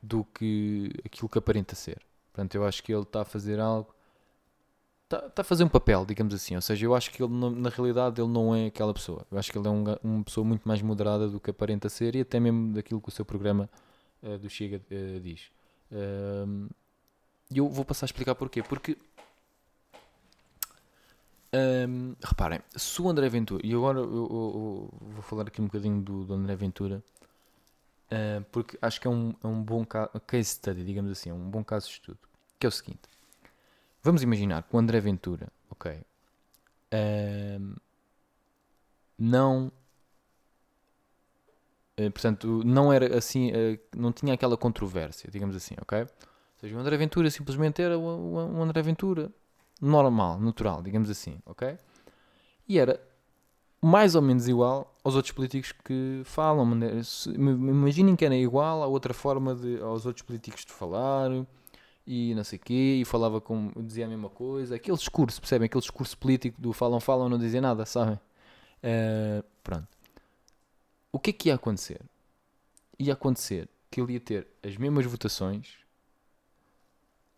do 0.02 0.24
que 0.24 0.92
aquilo 1.04 1.28
que 1.28 1.38
aparenta 1.38 1.74
ser. 1.74 2.00
Portanto, 2.32 2.54
eu 2.54 2.64
acho 2.66 2.82
que 2.82 2.92
ele 2.92 3.02
está 3.02 3.22
a 3.22 3.24
fazer 3.24 3.58
algo 3.58 3.94
está 5.08 5.30
tá 5.30 5.42
a 5.42 5.44
fazer 5.44 5.64
um 5.64 5.68
papel, 5.68 6.04
digamos 6.04 6.34
assim. 6.34 6.54
Ou 6.54 6.60
seja, 6.60 6.84
eu 6.84 6.94
acho 6.94 7.10
que 7.10 7.22
ele, 7.22 7.32
na 7.32 7.70
realidade, 7.70 8.20
ele 8.20 8.30
não 8.30 8.54
é 8.54 8.66
aquela 8.66 8.92
pessoa. 8.92 9.26
Eu 9.30 9.38
acho 9.38 9.50
que 9.50 9.58
ele 9.58 9.66
é 9.66 9.70
um, 9.70 9.84
uma 10.02 10.24
pessoa 10.24 10.44
muito 10.44 10.68
mais 10.68 10.82
moderada 10.82 11.28
do 11.28 11.40
que 11.40 11.50
aparenta 11.50 11.88
ser 11.88 12.14
e 12.14 12.20
até 12.20 12.38
mesmo 12.38 12.74
daquilo 12.74 13.00
que 13.00 13.08
o 13.08 13.12
seu 13.12 13.24
programa 13.24 13.68
uh, 14.22 14.38
do 14.38 14.48
Chega 14.50 14.76
uh, 14.90 15.20
diz. 15.20 15.50
E 17.50 17.58
eu 17.58 17.68
vou 17.68 17.84
passar 17.84 18.04
a 18.04 18.08
explicar 18.08 18.34
porquê. 18.34 18.62
Porque, 18.62 18.98
um, 21.88 22.14
reparem, 22.22 22.60
se 22.76 23.00
o 23.00 23.08
André 23.08 23.28
Ventura, 23.30 23.64
e 23.64 23.72
agora 23.72 23.98
eu, 23.98 24.04
eu, 24.04 24.10
eu, 24.10 25.08
vou 25.12 25.22
falar 25.22 25.48
aqui 25.48 25.62
um 25.62 25.64
bocadinho 25.64 26.02
do, 26.02 26.24
do 26.24 26.34
André 26.34 26.54
Ventura, 26.56 27.02
uh, 28.12 28.44
porque 28.52 28.76
acho 28.82 29.00
que 29.00 29.06
é 29.06 29.10
um, 29.10 29.34
é 29.42 29.46
um 29.46 29.62
bom 29.62 29.86
case 30.26 30.50
study, 30.50 30.84
digamos 30.84 31.10
assim, 31.10 31.30
é 31.30 31.32
um 31.32 31.48
bom 31.48 31.64
caso 31.64 31.86
de 31.86 31.92
estudo. 31.92 32.18
Que 32.58 32.66
é 32.66 32.68
o 32.68 32.72
seguinte 32.72 33.08
Vamos 34.02 34.22
imaginar 34.22 34.62
que 34.62 34.74
o 34.74 34.78
André 34.78 35.00
Ventura, 35.00 35.48
ok, 35.70 36.00
não. 39.18 39.72
Uh, 41.98 42.10
portanto, 42.12 42.62
não 42.64 42.92
era 42.92 43.18
assim, 43.18 43.50
uh, 43.50 43.78
não 43.96 44.12
tinha 44.12 44.32
aquela 44.32 44.56
controvérsia, 44.56 45.28
digamos 45.30 45.56
assim, 45.56 45.74
ok? 45.82 46.02
Ou 46.02 46.08
seja, 46.60 46.76
o 46.76 46.78
André 46.78 46.96
Ventura 46.96 47.28
simplesmente 47.28 47.82
era 47.82 47.98
o, 47.98 48.60
André 48.62 48.82
Ventura 48.82 49.32
normal, 49.80 50.38
natural, 50.38 50.80
digamos 50.80 51.10
assim, 51.10 51.40
ok? 51.44 51.76
E 52.68 52.78
era 52.78 53.00
mais 53.82 54.14
ou 54.14 54.22
menos 54.22 54.46
igual 54.46 54.96
aos 55.02 55.16
outros 55.16 55.32
políticos 55.32 55.72
que 55.72 56.22
falam. 56.24 56.68
Imaginem 57.26 58.14
que 58.14 58.24
era 58.24 58.36
igual 58.36 58.82
a 58.82 58.86
outra 58.86 59.12
forma 59.12 59.54
de, 59.54 59.80
aos 59.80 60.06
outros 60.06 60.24
políticos 60.24 60.64
de 60.64 60.72
falar, 60.72 61.30
e 62.10 62.34
não 62.34 62.42
sei 62.42 62.58
o 62.58 62.62
quê, 62.62 62.98
e 63.02 63.04
falava 63.04 63.38
com, 63.38 63.70
dizia 63.76 64.06
a 64.06 64.08
mesma 64.08 64.30
coisa, 64.30 64.76
aquele 64.76 64.96
discurso, 64.96 65.38
percebem? 65.42 65.66
Aquele 65.66 65.82
discurso 65.82 66.16
político 66.16 66.58
do 66.58 66.72
falam, 66.72 66.98
falam, 67.00 67.28
não 67.28 67.38
dizem 67.38 67.60
nada, 67.60 67.84
sabem? 67.84 68.14
Uh, 68.14 69.44
pronto. 69.62 69.86
O 71.12 71.18
que 71.18 71.28
é 71.28 71.32
que 71.34 71.48
ia 71.50 71.54
acontecer? 71.54 72.00
Ia 72.98 73.12
acontecer 73.12 73.68
que 73.90 74.00
ele 74.00 74.14
ia 74.14 74.20
ter 74.20 74.48
as 74.62 74.74
mesmas 74.78 75.04
votações 75.04 75.76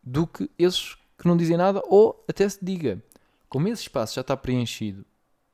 do 0.05 0.25
que 0.25 0.49
esses 0.57 0.95
que 1.19 1.27
não 1.27 1.37
dizem 1.37 1.57
nada, 1.57 1.83
ou 1.87 2.25
até 2.29 2.49
se 2.49 2.65
diga, 2.65 3.03
como 3.49 3.67
esse 3.67 3.83
espaço 3.83 4.15
já 4.15 4.21
está 4.21 4.37
preenchido, 4.37 5.05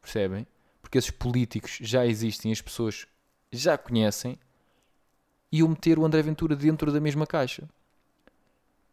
percebem? 0.02 0.46
Porque 0.82 0.98
esses 0.98 1.10
políticos 1.10 1.78
já 1.80 2.06
existem, 2.06 2.52
as 2.52 2.60
pessoas 2.60 3.06
já 3.50 3.78
conhecem, 3.78 4.38
iam 5.50 5.68
meter 5.68 5.98
o 5.98 6.04
André 6.04 6.20
Ventura 6.20 6.54
dentro 6.54 6.92
da 6.92 7.00
mesma 7.00 7.26
caixa. 7.26 7.66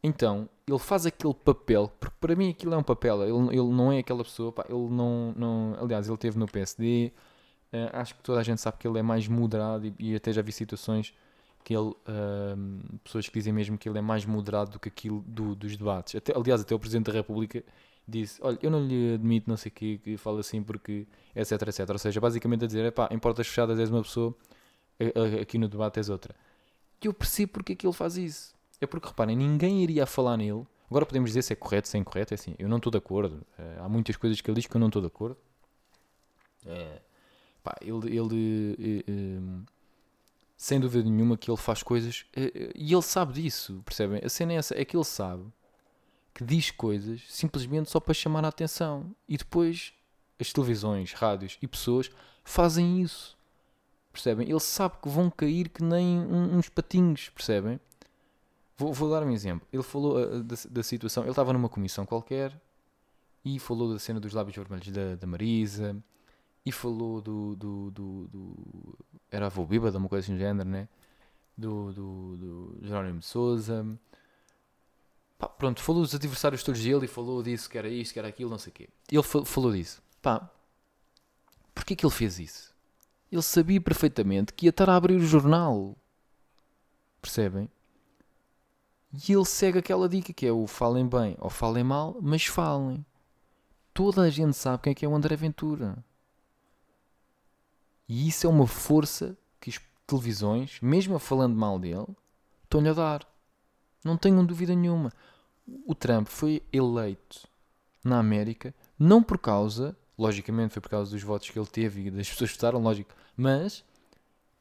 Então, 0.03 0.49
ele 0.67 0.79
faz 0.79 1.05
aquele 1.05 1.33
papel, 1.33 1.89
porque 1.97 2.15
para 2.19 2.35
mim 2.35 2.49
aquilo 2.49 2.73
é 2.73 2.77
um 2.77 2.83
papel, 2.83 3.23
ele, 3.23 3.57
ele 3.57 3.69
não 3.69 3.89
é 3.89 3.99
aquela 3.99 4.23
pessoa, 4.23 4.51
pá, 4.51 4.65
ele 4.67 4.89
não, 4.89 5.33
não. 5.37 5.77
Aliás, 5.79 6.09
ele 6.09 6.17
teve 6.17 6.37
no 6.37 6.45
PSD, 6.45 7.13
uh, 7.71 7.77
eh, 7.77 7.89
acho 7.93 8.15
que 8.15 8.21
toda 8.21 8.41
a 8.41 8.43
gente 8.43 8.59
sabe 8.59 8.77
que 8.77 8.87
ele 8.87 8.99
é 8.99 9.01
mais 9.01 9.27
moderado 9.29 9.87
e, 9.87 9.95
e 9.99 10.15
até 10.15 10.33
já 10.33 10.41
vi 10.41 10.51
situações 10.51 11.13
que 11.63 11.73
ele. 11.73 11.89
Uh, 11.89 12.99
pessoas 13.03 13.27
que 13.29 13.33
dizem 13.33 13.53
mesmo 13.53 13.77
que 13.77 13.87
ele 13.87 13.97
é 13.97 14.01
mais 14.01 14.25
moderado 14.25 14.71
do 14.71 14.79
que 14.79 14.89
aquilo 14.89 15.21
do, 15.25 15.55
dos 15.55 15.77
debates. 15.77 16.15
Até, 16.15 16.33
aliás, 16.35 16.61
até 16.61 16.75
o 16.75 16.79
Presidente 16.79 17.05
da 17.07 17.13
República 17.13 17.63
disse: 18.05 18.39
Olha, 18.43 18.59
eu 18.61 18.69
não 18.71 18.85
lhe 18.85 19.13
admito, 19.15 19.49
não 19.49 19.57
sei 19.57 19.71
o 19.71 19.73
que 19.73 20.17
fala 20.17 20.41
assim 20.41 20.61
porque. 20.61 21.07
etc, 21.35 21.61
etc. 21.69 21.89
Ou 21.89 21.97
seja, 21.97 22.19
basicamente 22.19 22.65
a 22.65 22.67
dizer: 22.67 22.91
pá, 22.91 23.07
em 23.11 23.19
portas 23.19 23.47
fechadas 23.47 23.79
és 23.79 23.89
uma 23.89 24.01
pessoa, 24.01 24.35
aqui 25.41 25.57
no 25.57 25.69
debate 25.69 25.99
és 25.99 26.09
outra. 26.09 26.35
E 27.01 27.07
eu 27.07 27.13
percebo 27.13 27.53
porque 27.53 27.73
é 27.73 27.75
que 27.75 27.85
ele 27.85 27.93
faz 27.93 28.17
isso 28.17 28.53
é 28.83 28.87
porque, 28.87 29.07
reparem, 29.07 29.35
ninguém 29.35 29.81
iria 29.81 30.05
falar 30.05 30.37
nele. 30.37 30.65
Agora 30.89 31.05
podemos 31.05 31.31
dizer 31.31 31.41
se 31.41 31.53
é 31.53 31.55
correto, 31.55 31.87
se 31.87 31.97
é 31.97 31.99
incorreto. 31.99 32.33
É 32.33 32.35
assim, 32.35 32.55
eu 32.59 32.69
não 32.69 32.77
estou 32.77 32.91
de 32.91 32.97
acordo. 32.97 33.45
Uh, 33.57 33.83
há 33.83 33.89
muitas 33.89 34.15
coisas 34.15 34.39
que 34.39 34.49
ele 34.49 34.55
diz 34.55 34.67
que 34.67 34.75
eu 34.75 34.79
não 34.79 34.87
estou 34.87 35.01
de 35.01 35.07
acordo. 35.07 35.37
Uh, 36.65 37.01
pá, 37.63 37.75
ele, 37.81 38.15
ele 38.15 39.05
uh, 39.09 39.65
sem 40.55 40.79
dúvida 40.79 41.09
nenhuma 41.09 41.37
que 41.37 41.49
ele 41.49 41.57
faz 41.57 41.83
coisas 41.83 42.25
e 42.75 42.93
ele 42.93 43.01
sabe 43.01 43.33
disso, 43.33 43.81
percebem? 43.83 44.21
A 44.23 44.29
cena 44.29 44.53
é 44.53 44.55
essa, 44.55 44.79
é 44.79 44.85
que 44.85 44.95
ele 44.95 45.03
sabe 45.03 45.43
que 46.33 46.43
diz 46.43 46.71
coisas 46.71 47.21
simplesmente 47.27 47.89
só 47.89 47.99
para 47.99 48.13
chamar 48.13 48.45
a 48.45 48.47
atenção 48.47 49.13
e 49.27 49.35
depois 49.37 49.93
as 50.39 50.53
televisões, 50.53 51.11
rádios 51.13 51.57
e 51.61 51.67
pessoas 51.67 52.09
fazem 52.43 53.01
isso, 53.01 53.37
percebem? 54.11 54.49
Ele 54.49 54.59
sabe 54.59 54.95
que 55.01 55.09
vão 55.09 55.29
cair 55.29 55.69
que 55.69 55.83
nem 55.83 56.19
uns 56.19 56.69
patinhos, 56.69 57.29
percebem? 57.29 57.79
Vou, 58.77 58.91
vou 58.93 59.09
dar 59.09 59.23
um 59.23 59.31
exemplo. 59.31 59.67
Ele 59.71 59.83
falou 59.83 60.17
uh, 60.17 60.43
da, 60.43 60.55
da, 60.69 60.83
situação. 60.83 61.23
Ele 61.23 61.31
estava 61.31 61.53
numa 61.53 61.69
comissão 61.69 62.05
qualquer 62.05 62.59
e 63.45 63.59
falou 63.59 63.93
da 63.93 63.99
cena 63.99 64.19
dos 64.19 64.33
lábios 64.33 64.55
vermelhos 64.55 64.87
da, 64.89 65.15
da 65.15 65.27
Marisa 65.27 65.95
e 66.65 66.71
falou 66.71 67.21
do. 67.21 67.55
do, 67.55 67.91
do, 67.91 68.27
do 68.27 68.97
era 69.29 69.45
a 69.45 69.47
avô 69.47 69.65
bíbada, 69.65 69.97
uma 69.97 70.09
coisa 70.09 70.25
assim 70.25 70.33
do 70.33 70.39
género, 70.39 70.67
né? 70.67 70.87
Do, 71.57 71.91
do, 71.93 72.37
do 72.37 72.77
Jerónimo 72.81 73.19
de 73.19 73.25
Souza. 73.25 73.85
Pá, 75.37 75.47
pronto, 75.47 75.81
falou 75.81 76.01
dos 76.01 76.15
adversários 76.15 76.63
todos 76.63 76.81
dele 76.81 77.05
e 77.05 77.07
falou 77.07 77.43
disso, 77.43 77.69
que 77.69 77.77
era 77.77 77.89
isto, 77.89 78.13
que 78.13 78.19
era 78.19 78.27
aquilo, 78.27 78.49
não 78.49 78.57
sei 78.57 78.71
o 78.71 78.73
quê. 78.73 78.89
Ele 79.11 79.23
fa- 79.23 79.45
falou 79.45 79.71
disso. 79.71 80.01
Pá, 80.21 80.49
porquê 81.75 81.95
que 81.95 82.05
ele 82.05 82.13
fez 82.13 82.39
isso? 82.39 82.73
Ele 83.31 83.41
sabia 83.41 83.81
perfeitamente 83.81 84.53
que 84.53 84.65
ia 84.67 84.69
estar 84.69 84.89
a 84.89 84.95
abrir 84.95 85.15
o 85.15 85.25
jornal. 85.25 85.97
Percebem? 87.21 87.69
E 89.13 89.31
ele 89.31 89.45
segue 89.45 89.79
aquela 89.79 90.09
dica 90.09 90.33
que 90.33 90.45
é 90.45 90.51
o 90.51 90.65
falem 90.65 91.07
bem 91.07 91.37
ou 91.39 91.49
falem 91.49 91.83
mal, 91.83 92.17
mas 92.21 92.45
falem. 92.45 93.05
Toda 93.93 94.23
a 94.23 94.29
gente 94.29 94.57
sabe 94.57 94.83
quem 94.83 94.91
é 94.91 94.95
que 94.95 95.05
é 95.05 95.07
o 95.07 95.15
André 95.15 95.35
Ventura. 95.35 96.03
E 98.09 98.27
isso 98.27 98.47
é 98.47 98.49
uma 98.49 98.65
força 98.65 99.37
que 99.61 99.69
as 99.69 99.79
televisões, 100.07 100.79
mesmo 100.81 101.17
falando 101.19 101.55
mal 101.55 101.77
dele, 101.79 102.07
estão-lhe 102.63 102.89
a 102.89 102.93
dar. 102.93 103.27
Não 104.03 104.17
tenham 104.17 104.45
dúvida 104.45 104.75
nenhuma. 104.75 105.11
O 105.85 105.93
Trump 105.93 106.27
foi 106.27 106.61
eleito 106.71 107.47
na 108.03 108.19
América 108.19 108.73
não 108.99 109.23
por 109.23 109.37
causa, 109.37 109.95
logicamente 110.17 110.73
foi 110.73 110.81
por 110.81 110.89
causa 110.89 111.11
dos 111.11 111.21
votos 111.23 111.49
que 111.49 111.57
ele 111.57 111.67
teve 111.67 112.07
e 112.07 112.11
das 112.11 112.29
pessoas 112.29 112.51
que 112.51 112.57
votaram, 112.57 112.81
lógico, 112.81 113.13
mas 113.35 113.83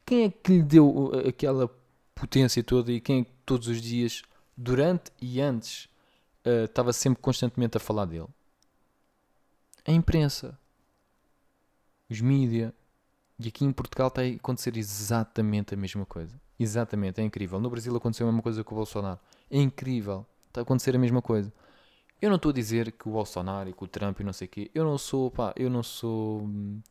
quem 0.05 0.25
é 0.25 0.29
que 0.29 0.51
lhe 0.53 0.63
deu 0.63 1.11
aquela 1.27 1.69
potência 2.15 2.63
toda 2.63 2.91
e 2.91 2.99
quem 2.99 3.21
é 3.21 3.23
que 3.23 3.31
todos 3.45 3.67
os 3.67 3.81
dias, 3.81 4.21
durante 4.55 5.11
e 5.21 5.41
antes, 5.41 5.85
uh, 6.45 6.65
estava 6.65 6.93
sempre 6.93 7.21
constantemente 7.21 7.77
a 7.77 7.79
falar 7.79 8.05
dele? 8.05 8.27
A 9.85 9.91
imprensa, 9.91 10.57
os 12.09 12.21
mídia. 12.21 12.73
E 13.39 13.47
aqui 13.47 13.65
em 13.65 13.71
Portugal 13.71 14.07
está 14.07 14.21
a 14.21 14.27
acontecer 14.27 14.77
exatamente 14.77 15.73
a 15.73 15.77
mesma 15.77 16.05
coisa. 16.05 16.39
Exatamente, 16.59 17.19
é 17.19 17.23
incrível. 17.23 17.59
No 17.59 17.69
Brasil 17.69 17.95
aconteceu 17.95 18.27
a 18.27 18.31
mesma 18.31 18.43
coisa 18.43 18.63
com 18.63 18.73
o 18.75 18.77
Bolsonaro. 18.77 19.19
É 19.49 19.57
incrível. 19.57 20.25
Está 20.47 20.61
a 20.61 20.63
acontecer 20.63 20.95
a 20.95 20.99
mesma 20.99 21.21
coisa. 21.21 21.51
Eu 22.21 22.29
não 22.29 22.37
estou 22.37 22.51
a 22.51 22.53
dizer 22.53 22.91
que 22.93 23.09
o 23.09 23.11
Bolsonaro 23.11 23.69
e 23.69 23.73
que 23.73 23.83
o 23.83 23.87
Trump 23.87 24.19
e 24.19 24.23
não 24.23 24.31
sei 24.31 24.47
o 24.47 24.49
quê. 24.49 24.71
Eu 24.73 24.85
não 24.85 24.97
sou, 24.97 25.29
pá, 25.29 25.53
eu 25.57 25.69
não 25.69 25.83
sou. 25.83 26.43
hum, 26.43 26.81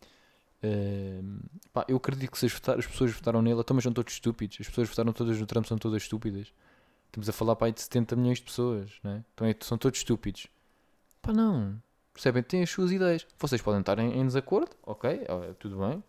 pá, 1.72 1.86
eu 1.88 1.96
acredito 1.96 2.30
que 2.30 2.38
se 2.38 2.46
as, 2.46 2.52
as 2.52 2.86
pessoas 2.86 3.12
votaram 3.12 3.40
nele, 3.40 3.60
então, 3.60 3.74
mas 3.74 3.84
são 3.84 3.92
todos 3.92 4.12
estúpidos. 4.12 4.58
As 4.60 4.68
pessoas 4.68 4.88
votaram 4.88 5.12
todas 5.12 5.38
no 5.40 5.46
Trump, 5.46 5.64
são 5.64 5.78
todas 5.78 6.02
estúpidas. 6.02 6.52
Estamos 7.12 7.28
a 7.28 7.32
falar, 7.32 7.56
pá, 7.56 7.66
aí 7.66 7.72
de 7.72 7.80
70 7.82 8.16
milhões 8.16 8.38
de 8.38 8.44
pessoas, 8.44 8.90
né? 9.04 9.22
Então 9.34 9.46
é- 9.46 9.54
são 9.60 9.76
todos 9.76 9.98
estúpidos. 9.98 10.46
Pá, 11.20 11.30
não. 11.32 11.80
Percebem? 12.14 12.42
Têm 12.42 12.62
as 12.62 12.70
suas 12.70 12.90
ideias. 12.90 13.26
Vocês 13.38 13.60
podem 13.60 13.80
estar 13.80 13.98
em, 13.98 14.18
em 14.18 14.26
desacordo, 14.26 14.70
ok, 14.82 15.24
ó, 15.28 15.52
tudo 15.58 15.78
bem. 15.78 16.02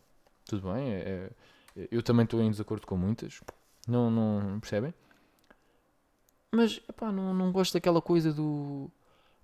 Tudo 0.46 0.72
bem. 0.74 0.94
é- 0.94 1.30
é- 1.78 1.88
eu 1.92 2.02
também 2.02 2.24
estou 2.24 2.42
em 2.42 2.50
desacordo 2.50 2.88
com 2.88 2.96
muitas. 2.98 3.42
Não, 3.88 4.10
não 4.10 4.60
percebem? 4.62 4.94
Mas, 6.52 6.80
epá, 6.88 7.12
não, 7.12 7.34
não 7.34 7.52
gosto 7.52 7.74
daquela 7.74 8.02
coisa 8.02 8.32
do, 8.32 8.90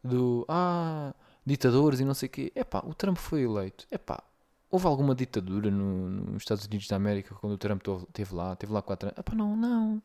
do, 0.03 0.45
ah, 0.47 1.13
ditadores 1.45 1.99
e 1.99 2.05
não 2.05 2.13
sei 2.13 2.27
o 2.27 2.31
quê. 2.31 2.51
Epá, 2.55 2.83
o 2.85 2.93
Trump 2.93 3.17
foi 3.17 3.41
eleito. 3.43 3.85
Epá, 3.91 4.23
houve 4.69 4.85
alguma 4.87 5.15
ditadura 5.15 5.71
no- 5.71 6.09
nos 6.09 6.43
Estados 6.43 6.65
Unidos 6.65 6.87
da 6.87 6.95
América 6.97 7.33
quando 7.35 7.53
o 7.53 7.57
Trump 7.57 7.81
esteve 8.07 8.35
lá? 8.35 8.55
Teve 8.55 8.71
lá 8.73 8.81
quatro 8.81 9.09
anos? 9.09 9.17
Epá, 9.19 9.33
não, 9.35 9.55
não. 9.55 10.01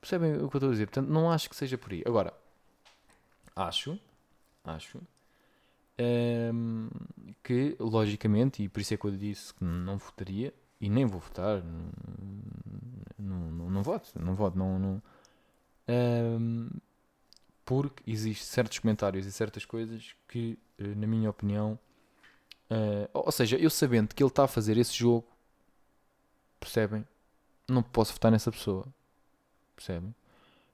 Percebem 0.00 0.34
o 0.36 0.48
que 0.48 0.56
eu 0.56 0.58
estou 0.58 0.68
a 0.68 0.72
dizer? 0.72 0.86
Portanto, 0.86 1.08
não 1.08 1.30
acho 1.30 1.50
que 1.50 1.56
seja 1.56 1.76
por 1.76 1.92
aí. 1.92 2.02
Agora, 2.06 2.32
acho, 3.54 3.98
acho, 4.64 5.00
ehm, 5.98 6.88
que, 7.42 7.76
logicamente, 7.80 8.62
e 8.62 8.68
por 8.68 8.80
isso 8.80 8.94
é 8.94 8.96
que 8.96 9.04
eu 9.04 9.10
disse 9.10 9.52
que 9.54 9.64
não 9.64 9.98
votaria, 9.98 10.54
e 10.80 10.88
nem 10.88 11.04
vou 11.06 11.20
votar, 11.20 11.62
não, 13.18 13.50
não, 13.50 13.70
não, 13.70 13.82
voto, 13.82 14.12
não 14.18 14.34
voto, 14.34 14.56
não, 14.56 14.78
não, 14.78 15.02
ehm, 15.88 16.68
porque 17.64 18.02
existem 18.10 18.46
certos 18.46 18.78
comentários 18.78 19.26
e 19.26 19.32
certas 19.32 19.64
coisas 19.64 20.14
que, 20.28 20.58
eh, 20.78 20.94
na 20.94 21.06
minha 21.06 21.28
opinião, 21.30 21.78
eh, 22.70 23.10
ou 23.12 23.32
seja, 23.32 23.56
eu 23.58 23.70
sabendo 23.70 24.14
que 24.14 24.22
ele 24.22 24.30
está 24.30 24.44
a 24.44 24.48
fazer 24.48 24.76
esse 24.78 24.94
jogo, 24.94 25.26
percebem? 26.60 27.06
Não 27.68 27.82
posso 27.82 28.12
votar 28.12 28.30
nessa 28.32 28.50
pessoa, 28.50 28.86
percebem? 29.78 30.14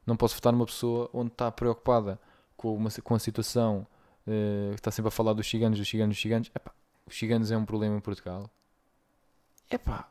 Não 0.06 0.16
posso 0.16 0.34
votar 0.34 0.52
numa 0.52 0.66
pessoa 0.66 1.08
onde 1.12 1.30
está 1.32 1.50
preocupada 1.50 2.18
com, 2.56 2.74
uma, 2.76 2.90
com 2.90 3.14
a 3.14 3.18
situação, 3.18 3.86
eh, 4.26 4.70
que 4.70 4.80
está 4.80 4.90
sempre 4.90 5.08
a 5.08 5.10
falar 5.10 5.32
dos 5.32 5.48
ciganos, 5.48 5.78
dos 5.78 5.88
ciganos, 5.88 6.14
dos 6.16 6.20
ciganos. 6.22 6.50
Epá, 6.54 6.72
os 7.06 7.16
ciganos 7.18 7.50
é 7.50 7.56
um 7.56 7.64
problema 7.64 7.96
em 7.96 8.00
Portugal. 8.00 8.50
Epá, 9.70 10.08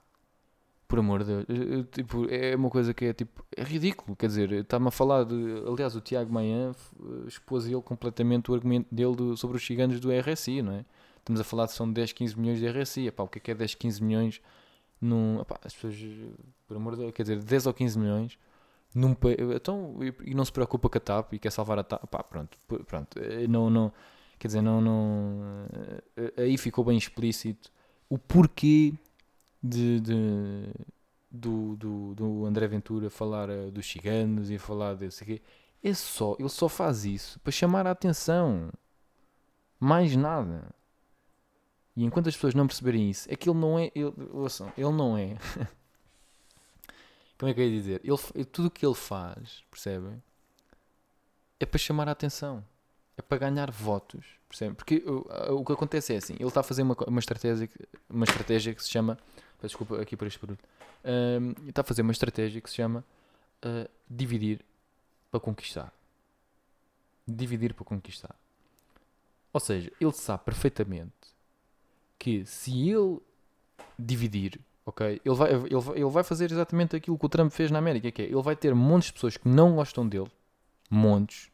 por 0.87 0.99
amor 0.99 1.23
de 1.23 1.25
Deus, 1.25 1.45
eh, 1.49 1.79
eh, 1.79 1.83
tipo, 1.91 2.27
é 2.29 2.55
uma 2.55 2.69
coisa 2.69 2.93
que 2.93 3.05
é 3.05 3.13
tipo, 3.13 3.45
é 3.55 3.63
ridículo, 3.63 4.15
quer 4.15 4.27
dizer, 4.27 4.51
está-me 4.51 4.87
a 4.87 4.91
falar 4.91 5.23
de, 5.25 5.35
aliás, 5.67 5.95
o 5.95 6.01
Tiago 6.01 6.31
Manhã 6.33 6.71
expôs 7.27 7.65
ele 7.65 7.81
completamente 7.81 8.51
o 8.51 8.53
argumento 8.53 8.93
dele 8.93 9.15
do- 9.15 9.37
sobre 9.37 9.57
os 9.57 9.65
ciganos 9.65 9.99
do 9.99 10.11
RSI, 10.11 10.61
não 10.61 10.73
é? 10.73 10.85
Estamos 11.19 11.39
a 11.39 11.43
falar 11.43 11.65
de 11.67 11.71
são 11.71 11.89
10, 11.91 12.11
15 12.11 12.37
milhões 12.37 12.59
de 12.59 12.67
RSI, 12.67 13.07
epá, 13.07 13.23
o 13.23 13.27
que 13.27 13.37
é 13.37 13.41
que 13.41 13.51
é 13.51 13.55
10, 13.55 13.75
15 13.75 14.03
milhões 14.03 14.41
num, 14.99 15.39
epá, 15.39 15.57
as 15.63 15.73
pessoas, 15.73 15.95
por 16.67 16.75
amor 16.77 16.95
de 16.95 17.01
Deus, 17.03 17.13
quer 17.13 17.23
dizer, 17.23 17.41
10 17.41 17.65
ou 17.67 17.73
15 17.73 17.97
milhões 17.97 18.37
num, 18.95 19.15
então, 19.55 19.97
e, 20.23 20.33
não 20.33 20.45
se 20.45 20.51
preocupa 20.51 20.89
com 20.89 20.97
a 20.97 21.01
TAP 21.01 21.33
e 21.33 21.39
quer 21.39 21.51
salvar 21.51 21.79
a 21.79 21.83
TAP, 21.83 22.05
pá, 22.07 22.23
pronto, 22.23 22.57
pronto, 22.85 23.19
eh, 23.19 23.47
não, 23.47 23.69
não, 23.69 23.91
quer 24.39 24.47
dizer, 24.47 24.61
não, 24.61 24.81
não, 24.81 25.65
eh, 26.15 26.43
aí 26.43 26.57
ficou 26.57 26.83
bem 26.83 26.97
explícito 26.97 27.71
o 28.09 28.17
porquê 28.17 28.93
de, 29.61 29.99
de- 30.01 30.73
do, 31.31 31.75
do, 31.75 32.15
do 32.15 32.45
André 32.45 32.67
Ventura 32.67 33.09
falar 33.09 33.49
eh, 33.49 33.71
dos 33.71 33.89
ciganos 33.89 34.51
e 34.51 34.57
falar 34.59 34.95
desse 34.95 35.25
quê. 35.25 35.41
É 35.83 35.93
só, 35.93 36.35
ele 36.39 36.49
só 36.49 36.69
faz 36.69 37.05
isso 37.05 37.39
para 37.39 37.51
chamar 37.51 37.87
a 37.87 37.91
atenção. 37.91 38.69
Mais 39.79 40.15
nada. 40.15 40.73
E 41.95 42.03
enquanto 42.05 42.29
as 42.29 42.35
pessoas 42.35 42.53
não 42.53 42.67
perceberem 42.67 43.09
isso, 43.09 43.27
é 43.31 43.35
que 43.35 43.49
ele 43.49 43.59
não 43.59 43.77
é. 43.77 43.91
Ele, 43.93 44.13
ouçam, 44.31 44.71
ele 44.77 44.91
não 44.91 45.17
é. 45.17 45.35
Como 47.43 47.51
é 47.51 47.53
que 47.53 47.59
eu 47.59 47.65
ia 47.65 47.71
dizer? 47.77 48.01
Ele, 48.05 48.45
tudo 48.45 48.69
o 48.69 48.71
que 48.71 48.85
ele 48.85 48.95
faz, 48.95 49.65
percebem? 49.69 50.23
É 51.59 51.65
para 51.65 51.77
chamar 51.77 52.07
a 52.07 52.13
atenção. 52.13 52.63
É 53.17 53.21
para 53.21 53.37
ganhar 53.37 53.69
votos. 53.69 54.25
Percebem? 54.47 54.73
Porque 54.73 55.03
o, 55.05 55.59
o 55.59 55.65
que 55.65 55.73
acontece 55.73 56.13
é 56.13 56.17
assim: 56.19 56.35
ele 56.35 56.47
está 56.47 56.61
a 56.61 56.63
fazer 56.63 56.83
uma, 56.83 56.95
uma, 57.05 57.19
estratégia, 57.19 57.69
uma 58.09 58.23
estratégia 58.23 58.73
que 58.73 58.81
se 58.81 58.89
chama. 58.89 59.19
Desculpa 59.61 60.01
aqui 60.01 60.15
por 60.15 60.25
este 60.25 60.39
barulho. 60.39 60.59
Ahm, 61.03 61.67
está 61.67 61.81
a 61.81 61.83
fazer 61.83 62.01
uma 62.01 62.13
estratégia 62.13 62.61
que 62.61 62.69
se 62.69 62.77
chama 62.77 63.03
ah, 63.61 63.89
dividir 64.09 64.63
para 65.29 65.41
conquistar. 65.41 65.93
Dividir 67.27 67.73
para 67.73 67.83
conquistar. 67.83 68.33
Ou 69.51 69.59
seja, 69.59 69.91
ele 69.99 70.13
sabe 70.13 70.45
perfeitamente 70.45 71.11
que 72.17 72.45
se 72.45 72.89
ele 72.89 73.19
dividir, 73.99 74.61
ok, 74.85 75.21
ele 75.23 75.35
vai, 75.35 75.53
ele, 75.53 75.75
ele 75.95 76.05
vai 76.05 76.23
fazer 76.23 76.51
exatamente 76.51 76.95
aquilo 76.95 77.17
que 77.17 77.25
o 77.25 77.29
Trump 77.29 77.51
fez 77.51 77.71
na 77.71 77.79
América, 77.79 78.11
que 78.11 78.21
é, 78.21 78.25
ele 78.25 78.41
vai 78.41 78.55
ter 78.55 78.73
montes 78.73 79.07
de 79.07 79.13
pessoas 79.13 79.37
que 79.37 79.47
não 79.47 79.75
gostam 79.75 80.07
dele, 80.07 80.31
montes, 80.89 81.49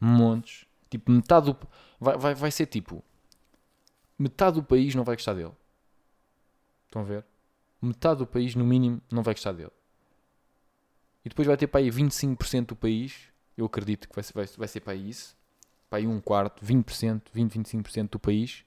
montes, 0.00 0.66
tipo 0.90 1.10
metade 1.10 1.46
do, 1.46 1.56
vai, 2.00 2.16
vai, 2.16 2.34
vai 2.34 2.50
ser 2.50 2.66
tipo, 2.66 3.02
metade 4.18 4.56
do 4.56 4.62
país 4.62 4.94
não 4.94 5.04
vai 5.04 5.16
gostar 5.16 5.34
dele. 5.34 5.52
Estão 6.86 7.02
a 7.02 7.04
ver? 7.04 7.24
Metade 7.80 8.18
do 8.18 8.26
país, 8.26 8.54
no 8.54 8.64
mínimo, 8.64 9.00
não 9.10 9.22
vai 9.22 9.34
gostar 9.34 9.52
dele. 9.52 9.72
E 11.24 11.28
depois 11.28 11.46
vai 11.46 11.56
ter 11.56 11.66
para 11.66 11.80
aí 11.80 11.90
25% 11.90 12.66
do 12.66 12.76
país, 12.76 13.32
eu 13.56 13.66
acredito 13.66 14.08
que 14.08 14.14
vai 14.14 14.24
vai, 14.34 14.46
vai 14.56 14.68
ser 14.68 14.80
para 14.80 14.92
aí 14.92 15.08
isso, 15.08 15.36
para 15.88 15.98
aí 15.98 16.06
um 16.06 16.20
quarto, 16.20 16.64
20%, 16.64 17.22
20, 17.32 17.52
25% 17.52 18.10
do 18.10 18.18
país. 18.18 18.64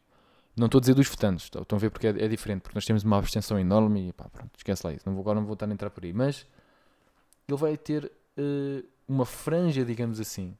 Não 0.55 0.67
estou 0.67 0.79
a 0.79 0.81
dizer 0.81 0.93
dos 0.93 1.07
votantes, 1.07 1.45
estão 1.45 1.61
estão 1.61 1.77
a 1.77 1.79
ver 1.79 1.89
porque 1.89 2.07
é, 2.07 2.11
é 2.11 2.27
diferente, 2.27 2.61
porque 2.61 2.75
nós 2.75 2.85
temos 2.85 3.03
uma 3.03 3.17
abstenção 3.17 3.59
enorme 3.59 4.09
e 4.09 4.13
pá, 4.13 4.29
pronto, 4.29 4.51
esquece 4.55 4.85
lá 4.87 4.93
isso. 4.93 5.03
Não 5.05 5.13
vou, 5.13 5.21
agora 5.21 5.39
não 5.39 5.45
vou 5.45 5.53
estar 5.53 5.67
a 5.67 5.73
entrar 5.73 5.89
por 5.89 6.03
aí. 6.05 6.13
Mas 6.13 6.45
ele 7.47 7.57
vai 7.57 7.77
ter 7.77 8.11
eh, 8.37 8.83
uma 9.07 9.25
franja, 9.25 9.83
digamos 9.83 10.19
assim, 10.19 10.57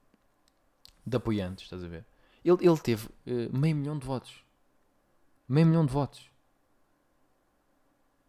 de 1.06 1.16
apoiantes, 1.16 1.64
estás 1.64 1.84
a 1.84 1.88
ver? 1.88 2.06
Ele, 2.44 2.58
ele 2.62 2.78
teve 2.78 3.08
eh, 3.26 3.50
meio 3.52 3.76
milhão 3.76 3.98
de 3.98 4.06
votos. 4.06 4.44
Meio 5.48 5.68
milhão 5.68 5.86
de 5.86 5.94
votos. 5.94 6.30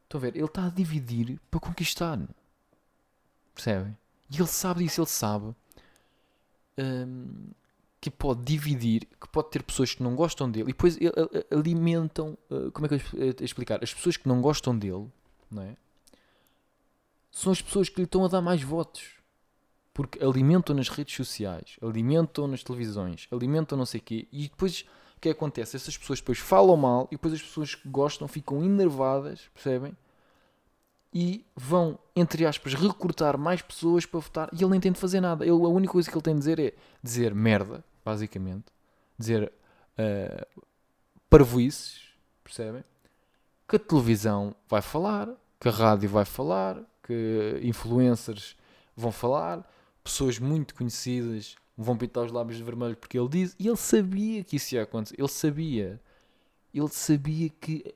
Estão 0.05 0.18
a 0.18 0.22
ver? 0.22 0.37
Ele 0.37 0.44
está 0.44 0.66
a 0.66 0.70
dividir 0.70 1.40
para 1.50 1.59
conquistar. 1.59 2.18
Percebem? 3.55 3.96
E 4.31 4.37
ele 4.37 4.46
sabe 4.46 4.85
disso, 4.85 5.00
ele 5.00 5.09
sabe 5.09 5.55
hum, 6.79 7.50
que 8.01 8.11
pode 8.11 8.43
dividir, 8.43 9.07
que 9.21 9.29
pode 9.29 9.51
ter 9.51 9.63
pessoas 9.63 9.95
que 9.95 10.03
não 10.03 10.15
gostam 10.15 10.51
dele 10.51 10.71
e 10.71 10.73
depois 10.73 10.99
alimentam. 11.51 12.37
uh, 12.51 12.71
como 12.71 12.87
é 12.87 12.89
que 12.89 12.95
eu 12.95 12.99
exp- 12.99 13.41
explicar? 13.41 13.83
As 13.83 13.93
pessoas 13.93 14.17
que 14.17 14.29
não 14.29 14.41
gostam 14.41 14.79
dele, 14.79 15.09
não 15.51 15.63
é? 15.63 15.77
São 17.31 17.53
as 17.53 17.61
pessoas 17.61 17.89
que 17.89 17.97
lhe 17.97 18.05
estão 18.05 18.25
a 18.25 18.29
dar 18.29 18.41
mais 18.41 18.63
votos. 18.63 19.17
Porque 19.93 20.23
alimentam 20.23 20.77
nas 20.77 20.91
redes 20.91 21.17
sociais, 21.17 21.79
alimentam 21.81 22.47
nas 22.47 22.63
televisões, 22.63 23.27
alimentam 23.33 23.79
não 23.79 23.87
sei 23.87 23.99
o 23.99 24.03
quê, 24.03 24.29
e 24.31 24.43
depois 24.43 24.85
o 25.17 25.21
que 25.21 25.31
acontece? 25.31 25.75
Essas 25.75 25.97
pessoas 25.97 26.21
depois 26.21 26.39
falam 26.39 26.77
mal 26.77 27.09
e 27.11 27.15
depois 27.17 27.33
as 27.33 27.41
pessoas 27.41 27.75
que 27.75 27.89
gostam 27.89 28.29
ficam 28.29 28.63
enervadas, 28.63 29.49
percebem? 29.55 29.97
E 31.12 31.45
vão, 31.55 31.99
entre 32.14 32.45
aspas, 32.45 32.75
recrutar 32.75 33.38
mais 33.38 33.62
pessoas 33.62 34.05
para 34.05 34.21
votar 34.21 34.49
e 34.53 34.57
ele 34.57 34.71
nem 34.71 34.81
tem 34.81 34.92
de 34.92 34.99
fazer 34.99 35.21
nada. 35.21 35.45
Ele, 35.45 35.53
a 35.53 35.69
única 35.69 35.92
coisa 35.92 36.11
que 36.11 36.16
ele 36.16 36.23
tem 36.23 36.35
de 36.35 36.40
dizer 36.40 36.59
é 36.59 36.75
dizer 37.03 37.35
merda, 37.35 37.85
basicamente. 38.05 38.66
Dizer 39.19 39.53
uh, 39.99 40.62
parvoices, 41.31 42.01
percebem? 42.45 42.85
Que 43.66 43.77
a 43.77 43.79
televisão 43.79 44.55
vai 44.69 44.83
falar, 44.83 45.29
que 45.59 45.69
a 45.69 45.73
rádio 45.73 46.09
vai 46.09 46.25
falar, 46.25 46.83
que 47.03 47.61
influencers 47.62 48.57
vão 48.97 49.11
falar, 49.12 49.69
pessoas 50.03 50.38
muito 50.38 50.75
conhecidas 50.75 51.57
vão 51.77 51.97
pintar 51.97 52.25
os 52.25 52.33
lábios 52.33 52.57
de 52.57 52.64
vermelho 52.64 52.97
porque 52.97 53.19
ele 53.19 53.29
diz, 53.29 53.55
e 53.59 53.66
ele 53.69 53.77
sabia 53.77 54.42
que 54.42 54.57
isso 54.57 54.75
ia 54.75 54.83
acontecer, 54.83 55.16
ele 55.19 55.29
sabia, 55.29 56.01
ele 56.73 56.88
sabia 56.88 57.51
que, 57.51 57.95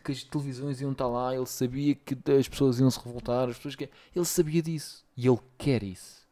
que 0.00 0.12
as 0.12 0.22
televisões 0.22 0.80
iam 0.80 0.92
estar 0.92 1.06
lá, 1.06 1.34
ele 1.34 1.46
sabia 1.46 1.94
que 1.94 2.16
as 2.32 2.48
pessoas 2.48 2.78
iam 2.78 2.90
se 2.90 2.98
revoltar, 2.98 3.48
as 3.48 3.56
pessoas 3.56 3.76
que... 3.76 3.90
ele 4.14 4.24
sabia 4.24 4.62
disso, 4.62 5.04
e 5.16 5.26
ele 5.26 5.38
quer 5.58 5.82
isso, 5.82 6.26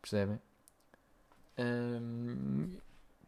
percebem? 0.00 0.40
Hum, 1.58 2.76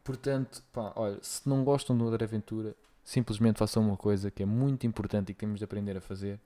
portanto, 0.03 0.63
pá, 0.73 0.93
olha, 0.97 1.19
se 1.23 1.49
não 1.49 1.65
gostam 1.65 1.97
do 1.97 2.07
André 2.07 2.25
Aventura, 2.25 2.75
simplesmente 3.05 3.59
façam 3.59 3.87
uma 3.87 3.97
coisa 3.97 4.31
que 4.31 4.43
é 4.43 4.47
muito 4.47 4.87
importante 4.87 5.31
e 5.31 5.35
que 5.35 5.41
temos 5.41 5.59
de 5.59 5.65
aprender 5.65 5.97
a 5.97 6.01
fazer, 6.01 6.41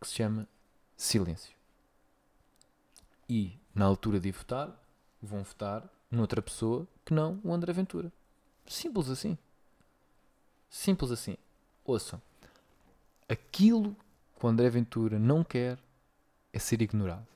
que 0.00 0.06
se 0.08 0.14
chama 0.14 0.48
silêncio. 0.96 1.54
E, 3.28 3.52
na 3.74 3.84
altura 3.84 4.18
de 4.18 4.30
votar, 4.30 4.74
vão 5.22 5.42
votar 5.42 5.88
noutra 6.10 6.40
pessoa 6.40 6.86
que 7.04 7.12
não 7.12 7.38
o 7.44 7.52
André 7.52 7.72
Ventura. 7.72 8.10
Simples 8.66 9.08
assim. 9.08 9.36
Simples 10.70 11.10
assim. 11.10 11.36
Ouçam. 11.88 12.20
Aquilo 13.26 13.96
que 14.38 14.44
o 14.44 14.48
André 14.48 14.68
Ventura 14.68 15.18
não 15.18 15.42
quer 15.42 15.78
é 16.52 16.58
ser 16.58 16.82
ignorado. 16.82 17.26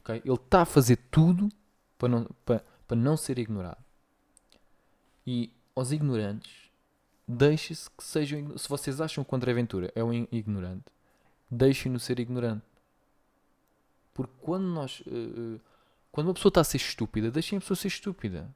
Okay? 0.00 0.20
Ele 0.24 0.34
está 0.34 0.62
a 0.62 0.66
fazer 0.66 0.96
tudo 1.12 1.48
para 1.96 2.08
não, 2.08 2.24
para, 2.44 2.64
para 2.88 2.96
não 2.96 3.16
ser 3.16 3.38
ignorado. 3.38 3.78
E 5.24 5.52
aos 5.76 5.92
ignorantes, 5.92 6.72
deixe-se 7.26 7.88
que 7.88 8.02
sejam. 8.02 8.58
Se 8.58 8.68
vocês 8.68 9.00
acham 9.00 9.22
que 9.22 9.32
o 9.32 9.36
André 9.36 9.54
Ventura 9.54 9.92
é 9.94 10.02
um 10.02 10.12
ignorante, 10.12 10.86
deixem-no 11.48 12.00
ser 12.00 12.18
ignorante. 12.18 12.64
Porque 14.12 14.34
quando 14.40 14.64
nós. 14.64 15.00
Uh, 15.06 15.60
quando 16.10 16.26
uma 16.26 16.34
pessoa 16.34 16.50
está 16.50 16.62
a 16.62 16.64
ser 16.64 16.78
estúpida, 16.78 17.30
deixem 17.30 17.58
a 17.58 17.60
pessoa 17.60 17.76
ser 17.76 17.86
estúpida. 17.86 18.52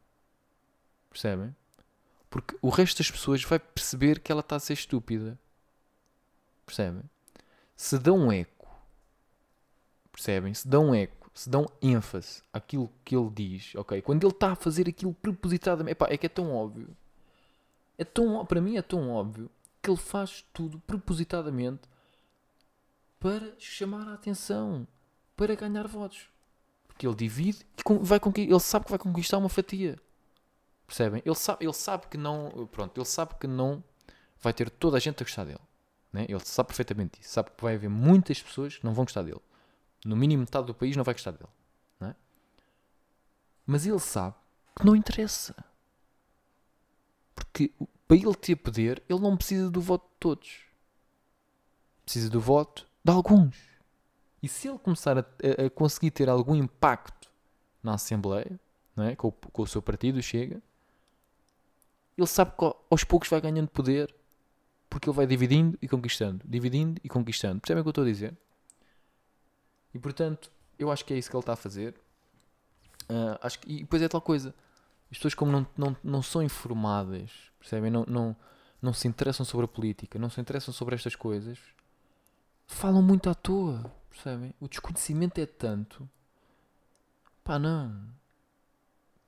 Percebem? 1.08 1.54
Porque 2.32 2.56
o 2.62 2.70
resto 2.70 2.96
das 2.96 3.10
pessoas 3.10 3.44
vai 3.44 3.58
perceber 3.58 4.18
que 4.18 4.32
ela 4.32 4.40
está 4.40 4.56
a 4.56 4.58
ser 4.58 4.72
estúpida. 4.72 5.38
Percebem? 6.64 7.02
Se 7.76 7.98
dão 7.98 8.32
eco, 8.32 8.74
percebem? 10.10 10.54
Se 10.54 10.66
dão 10.66 10.94
eco, 10.94 11.30
se 11.34 11.50
dão 11.50 11.66
ênfase 11.82 12.42
àquilo 12.50 12.90
que 13.04 13.14
ele 13.14 13.28
diz, 13.28 13.74
ok? 13.74 14.00
Quando 14.00 14.24
ele 14.24 14.32
está 14.32 14.52
a 14.52 14.56
fazer 14.56 14.88
aquilo 14.88 15.12
propositadamente, 15.12 15.92
epá, 15.92 16.06
é 16.08 16.16
que 16.16 16.24
é 16.24 16.28
tão 16.30 16.54
óbvio. 16.54 16.96
É 17.98 18.04
tão, 18.04 18.46
para 18.46 18.62
mim 18.62 18.78
é 18.78 18.82
tão 18.82 19.10
óbvio 19.10 19.50
que 19.82 19.90
ele 19.90 19.98
faz 19.98 20.42
tudo 20.54 20.78
propositadamente 20.86 21.82
para 23.20 23.54
chamar 23.58 24.08
a 24.08 24.14
atenção, 24.14 24.88
para 25.36 25.54
ganhar 25.54 25.86
votos 25.86 26.30
que 26.96 27.06
ele 27.06 27.14
divide 27.14 27.66
e 27.76 27.82
vai 28.00 28.18
ele 28.36 28.60
sabe 28.60 28.86
que 28.86 28.92
vai 28.92 28.98
conquistar 28.98 29.36
uma 29.36 29.50
fatia. 29.50 29.98
Percebem? 30.92 31.22
Ele 31.24 31.34
sabe, 31.34 31.64
ele 31.64 31.72
sabe 31.72 32.06
que 32.06 32.18
não, 32.18 32.68
pronto, 32.70 32.98
ele 32.98 33.06
sabe 33.06 33.34
que 33.40 33.46
não 33.46 33.82
vai 34.42 34.52
ter 34.52 34.68
toda 34.68 34.98
a 34.98 35.00
gente 35.00 35.22
a 35.22 35.24
gostar 35.24 35.44
dele. 35.44 35.58
Né? 36.12 36.26
Ele 36.28 36.38
sabe 36.40 36.66
perfeitamente 36.66 37.18
isso. 37.18 37.30
Sabe 37.30 37.50
que 37.50 37.62
vai 37.62 37.76
haver 37.76 37.88
muitas 37.88 38.42
pessoas 38.42 38.76
que 38.76 38.84
não 38.84 38.92
vão 38.92 39.06
gostar 39.06 39.22
dele. 39.22 39.40
No 40.04 40.14
mínimo 40.14 40.40
metade 40.40 40.66
do 40.66 40.74
país 40.74 40.94
não 40.94 41.02
vai 41.02 41.14
gostar 41.14 41.30
dele. 41.30 41.48
Né? 41.98 42.14
Mas 43.64 43.86
ele 43.86 43.98
sabe 44.00 44.36
que 44.76 44.84
não 44.84 44.94
interessa. 44.94 45.54
Porque 47.34 47.72
para 48.06 48.16
ele 48.18 48.34
ter 48.34 48.56
poder, 48.56 49.02
ele 49.08 49.20
não 49.20 49.34
precisa 49.34 49.70
do 49.70 49.80
voto 49.80 50.04
de 50.04 50.16
todos. 50.20 50.60
Precisa 52.04 52.28
do 52.28 52.38
voto 52.38 52.86
de 53.02 53.10
alguns. 53.10 53.56
E 54.42 54.48
se 54.48 54.68
ele 54.68 54.78
começar 54.78 55.16
a, 55.16 55.20
a, 55.20 55.70
conseguir 55.70 56.10
ter 56.10 56.28
algum 56.28 56.54
impacto 56.54 57.30
na 57.82 57.94
Assembleia, 57.94 58.60
não 58.94 59.04
é? 59.04 59.16
com, 59.16 59.28
o, 59.28 59.32
com 59.32 59.62
o 59.62 59.66
seu 59.66 59.80
partido, 59.80 60.20
chega, 60.22 60.60
ele 62.16 62.26
sabe 62.26 62.52
que 62.52 62.64
aos 62.90 63.04
poucos 63.04 63.28
vai 63.28 63.40
ganhando 63.40 63.68
poder 63.68 64.14
porque 64.88 65.08
ele 65.08 65.16
vai 65.16 65.26
dividindo 65.26 65.78
e 65.80 65.88
conquistando, 65.88 66.44
dividindo 66.46 67.00
e 67.02 67.08
conquistando. 67.08 67.60
Percebem 67.60 67.80
o 67.80 67.84
que 67.84 67.88
eu 67.88 67.90
estou 67.92 68.04
a 68.04 68.06
dizer? 68.06 68.36
E 69.94 69.98
portanto, 69.98 70.50
eu 70.78 70.90
acho 70.90 71.04
que 71.04 71.14
é 71.14 71.18
isso 71.18 71.30
que 71.30 71.36
ele 71.36 71.42
está 71.42 71.54
a 71.54 71.56
fazer. 71.56 71.94
Uh, 73.04 73.38
acho 73.40 73.58
que, 73.58 73.72
e 73.72 73.80
depois 73.80 74.02
é 74.02 74.08
tal 74.08 74.20
coisa. 74.20 74.54
As 75.10 75.16
pessoas, 75.16 75.34
como 75.34 75.50
não, 75.50 75.66
não, 75.76 75.96
não 76.02 76.22
são 76.22 76.42
informadas, 76.42 77.30
percebem? 77.58 77.90
Não, 77.90 78.04
não, 78.06 78.36
não 78.80 78.92
se 78.92 79.08
interessam 79.08 79.44
sobre 79.44 79.64
a 79.64 79.68
política, 79.68 80.18
não 80.18 80.28
se 80.28 80.40
interessam 80.40 80.72
sobre 80.72 80.94
estas 80.94 81.16
coisas, 81.16 81.58
falam 82.66 83.02
muito 83.02 83.30
à 83.30 83.34
toa. 83.34 83.90
Percebem? 84.10 84.54
O 84.60 84.68
desconhecimento 84.68 85.38
é 85.38 85.46
tanto. 85.46 86.08
Pá, 87.42 87.58
não. 87.58 88.08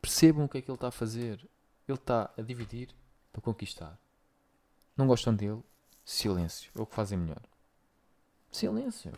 Percebam 0.01 0.45
o 0.45 0.49
que 0.49 0.59
é 0.59 0.63
que 0.63 0.71
ele 0.71 0.77
está 0.77 0.89
a 0.89 0.93
fazer. 0.93 1.49
Ele 1.87 1.99
está 1.99 2.31
a 2.37 2.43
dividir 2.43 2.89
para 3.33 3.43
conquistar. 3.43 3.99
Não 4.97 5.07
gostam 5.07 5.35
dele? 5.35 5.63
Silêncio. 6.05 6.71
É 6.75 6.81
o 6.81 6.87
que 6.87 6.95
fazem 6.95 7.19
melhor. 7.19 7.43
Silêncio. 8.51 9.13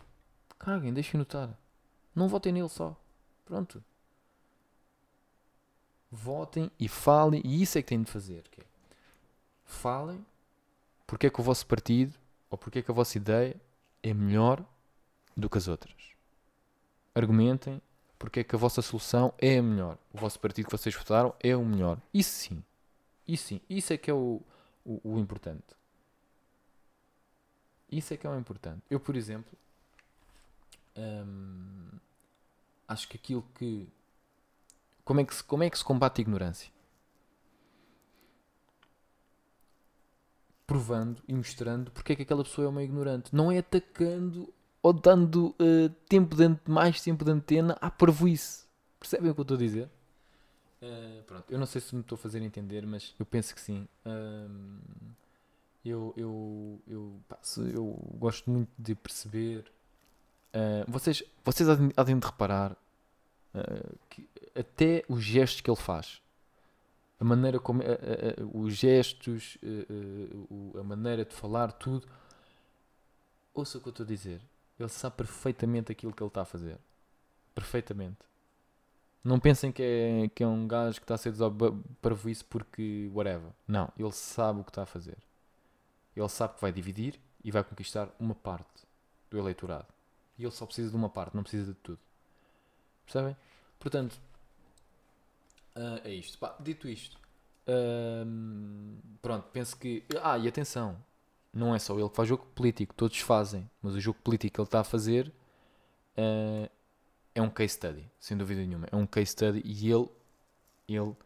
Caguem, 0.57 0.93
deixem 0.93 1.17
notar. 1.17 1.57
Não 2.15 2.27
votem 2.27 2.51
nele 2.51 2.69
só. 2.69 2.95
Pronto. 3.45 3.83
Votem 6.11 6.71
e 6.79 6.87
falem. 6.87 7.41
E 7.45 7.61
isso 7.61 7.77
é 7.77 7.81
que 7.81 7.89
têm 7.89 8.01
de 8.01 8.11
fazer. 8.11 8.43
Que 8.49 8.61
é, 8.61 8.65
falem 9.65 10.25
porque 11.05 11.27
é 11.27 11.29
que 11.29 11.39
o 11.39 11.43
vosso 11.43 11.65
partido 11.65 12.13
ou 12.49 12.57
porque 12.57 12.79
é 12.79 12.81
que 12.81 12.91
a 12.91 12.93
vossa 12.93 13.17
ideia 13.17 13.55
é 14.03 14.13
melhor 14.13 14.63
do 15.35 15.49
que 15.49 15.57
as 15.57 15.67
outras. 15.67 15.95
Argumentem 17.13 17.81
porque 18.17 18.39
é 18.39 18.43
que 18.43 18.55
a 18.55 18.57
vossa 18.57 18.81
solução 18.81 19.33
é 19.37 19.57
a 19.57 19.63
melhor. 19.63 19.97
O 20.13 20.17
vosso 20.17 20.39
partido 20.39 20.65
que 20.65 20.71
vocês 20.71 20.95
votaram 20.95 21.33
é 21.39 21.55
o 21.55 21.63
melhor. 21.63 21.99
Isso 22.13 22.31
sim. 22.31 22.63
Isso 23.27 23.47
sim. 23.47 23.61
Isso 23.69 23.93
é 23.93 23.97
que 23.97 24.09
é 24.09 24.13
o, 24.13 24.41
o, 24.83 25.01
o 25.03 25.19
importante. 25.19 25.75
Isso 27.91 28.13
é 28.13 28.17
que 28.17 28.25
é 28.25 28.29
o 28.29 28.37
importante. 28.37 28.81
Eu, 28.89 28.99
por 28.99 29.15
exemplo, 29.15 29.57
hum, 30.97 31.89
acho 32.87 33.07
que 33.07 33.17
aquilo 33.17 33.45
que. 33.55 33.87
Como 35.05 35.21
é 35.21 35.23
que, 35.25 35.35
se, 35.35 35.43
como 35.43 35.63
é 35.63 35.69
que 35.69 35.77
se 35.77 35.83
combate 35.83 36.19
a 36.19 36.21
ignorância? 36.21 36.71
Provando 40.65 41.23
e 41.25 41.33
mostrando 41.33 41.91
porque 41.91 42.11
é 42.11 42.15
que 42.15 42.23
aquela 42.23 42.43
pessoa 42.43 42.65
é 42.65 42.69
uma 42.69 42.83
ignorante. 42.83 43.33
Não 43.33 43.49
é 43.49 43.59
atacando 43.59 44.53
ou 44.87 44.93
dando 44.93 45.53
uh, 45.59 45.89
tempo 46.07 46.33
de, 46.33 46.57
mais 46.65 47.01
tempo 47.01 47.25
de 47.25 47.31
antena 47.31 47.77
à 47.81 47.91
parvoíce. 47.91 48.65
Percebem 48.97 49.29
o 49.29 49.33
que 49.33 49.41
eu 49.41 49.43
estou 49.43 49.55
a 49.55 49.59
dizer? 49.59 49.89
Uh, 50.81 51.23
pronto, 51.23 51.51
eu 51.51 51.59
não 51.59 51.65
sei 51.65 51.81
se 51.81 51.93
me 51.93 51.99
estou 51.99 52.15
a 52.15 52.19
fazer 52.19 52.41
entender, 52.41 52.87
mas 52.87 53.13
eu 53.19 53.25
penso 53.25 53.53
que 53.53 53.59
sim. 53.59 53.85
Uh, 54.05 54.79
eu, 55.83 56.13
eu, 56.15 56.81
eu, 56.87 57.19
pá, 57.27 57.37
eu 57.73 57.99
gosto 58.17 58.49
muito 58.49 58.69
de 58.79 58.95
perceber. 58.95 59.69
Uh, 60.55 60.89
vocês, 60.89 61.21
vocês 61.43 61.67
há 61.69 62.03
de 62.03 62.13
reparar 62.13 62.77
que 64.09 64.29
até 64.55 65.03
os 65.09 65.21
gestos 65.21 65.59
que 65.59 65.69
ele 65.69 65.77
faz, 65.77 66.21
a 67.19 67.25
maneira 67.25 67.59
como 67.59 67.81
os 68.53 68.73
gestos, 68.73 69.57
a 70.79 70.83
maneira 70.83 71.25
de 71.25 71.33
falar, 71.33 71.71
tudo. 71.73 72.07
Ouça 73.53 73.79
o 73.79 73.81
que 73.81 73.87
eu 73.87 73.89
estou 73.89 74.03
a 74.05 74.07
dizer 74.07 74.41
ele 74.79 74.89
sabe 74.89 75.15
perfeitamente 75.15 75.91
aquilo 75.91 76.13
que 76.13 76.21
ele 76.21 76.27
está 76.29 76.41
a 76.41 76.45
fazer. 76.45 76.77
Perfeitamente. 77.55 78.17
Não 79.23 79.39
pensem 79.39 79.71
que 79.71 79.83
é, 79.83 80.29
que 80.33 80.43
é 80.43 80.47
um 80.47 80.67
gajo 80.67 80.99
que 80.99 81.03
está 81.03 81.15
a 81.15 81.17
ser 81.17 81.33
isso 82.27 82.45
porque 82.45 83.09
whatever. 83.13 83.51
Não, 83.67 83.91
ele 83.97 84.11
sabe 84.11 84.61
o 84.61 84.63
que 84.63 84.69
está 84.69 84.83
a 84.83 84.85
fazer. 84.85 85.17
Ele 86.15 86.29
sabe 86.29 86.55
que 86.55 86.61
vai 86.61 86.71
dividir 86.71 87.19
e 87.43 87.51
vai 87.51 87.63
conquistar 87.63 88.09
uma 88.19 88.33
parte 88.33 88.85
do 89.29 89.37
eleitorado. 89.37 89.87
E 90.37 90.43
ele 90.43 90.51
só 90.51 90.65
precisa 90.65 90.89
de 90.89 90.95
uma 90.95 91.09
parte, 91.09 91.35
não 91.35 91.43
precisa 91.43 91.73
de 91.73 91.79
tudo. 91.79 91.99
Percebem? 93.05 93.35
Portanto, 93.79 94.19
uh, 95.75 96.01
é 96.03 96.13
isto. 96.13 96.37
Dito 96.59 96.87
isto, 96.87 97.17
uh, 97.67 98.97
pronto, 99.21 99.47
penso 99.51 99.77
que. 99.77 100.03
Ah, 100.21 100.37
e 100.37 100.47
atenção, 100.47 100.97
não 101.57 101.75
é 101.75 101.79
só 101.79 101.97
ele 101.97 102.07
que 102.09 102.15
faz 102.15 102.29
jogo 102.29 102.45
político, 102.53 102.93
todos 102.93 103.19
fazem, 103.19 103.69
mas 103.81 103.95
o 103.95 103.99
jogo 103.99 104.19
político 104.23 104.55
que 104.55 104.61
ele 104.61 104.67
está 104.67 104.81
a 104.81 104.83
fazer 104.83 105.27
uh, 106.17 106.69
é 107.33 107.41
um 107.41 107.49
case 107.49 107.73
study, 107.73 108.09
sem 108.19 108.37
dúvida 108.37 108.61
nenhuma. 108.61 108.87
É 108.91 108.95
um 108.95 109.07
case 109.07 109.31
study 109.31 109.61
e 109.65 109.91
ele, 109.91 110.07
ele 110.87 110.99
uh, 110.99 111.17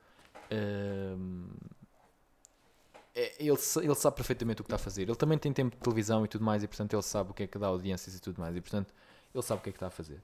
é, 3.14 3.36
ele, 3.40 3.58
ele 3.84 3.96
sabe 3.96 4.16
perfeitamente 4.16 4.62
o 4.62 4.64
que 4.64 4.68
está 4.68 4.78
a 4.78 4.80
fazer. 4.80 5.04
Ele 5.04 5.16
também 5.16 5.38
tem 5.38 5.52
tempo 5.52 5.76
de 5.76 5.82
televisão 5.82 6.24
e 6.24 6.28
tudo 6.28 6.46
mais, 6.46 6.64
e 6.64 6.68
portanto 6.68 6.94
ele 6.94 7.04
sabe 7.04 7.32
o 7.32 7.34
que 7.34 7.44
é 7.44 7.48
que 7.48 7.58
dá 7.58 7.68
audiências 7.68 8.16
e 8.16 8.20
tudo 8.20 8.40
mais, 8.40 8.56
e 8.56 8.62
portanto 8.62 8.94
ele 9.34 9.44
sabe 9.44 9.60
o 9.60 9.64
que 9.64 9.70
é 9.70 9.72
que 9.74 9.78
está 9.78 9.88
a 9.88 9.92
fazer. 9.92 10.22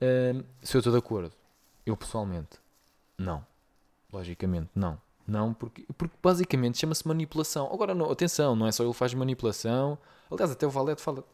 Uh, 0.00 0.44
se 0.62 0.76
eu 0.76 0.80
estou 0.80 0.92
de 0.92 0.98
acordo, 0.98 1.32
eu 1.86 1.96
pessoalmente, 1.96 2.58
não. 3.16 3.44
Logicamente, 4.12 4.70
não. 4.74 5.00
Não, 5.26 5.54
porque, 5.54 5.86
porque 5.96 6.16
basicamente 6.22 6.78
chama-se 6.78 7.06
manipulação. 7.08 7.70
Agora, 7.72 7.94
não, 7.94 8.10
atenção, 8.10 8.54
não 8.54 8.66
é 8.66 8.72
só 8.72 8.84
ele 8.84 8.92
faz 8.92 9.14
manipulação. 9.14 9.98
Aliás, 10.30 10.50
até 10.50 10.66
o 10.66 10.70
Valete 10.70 11.00
fala, 11.00 11.24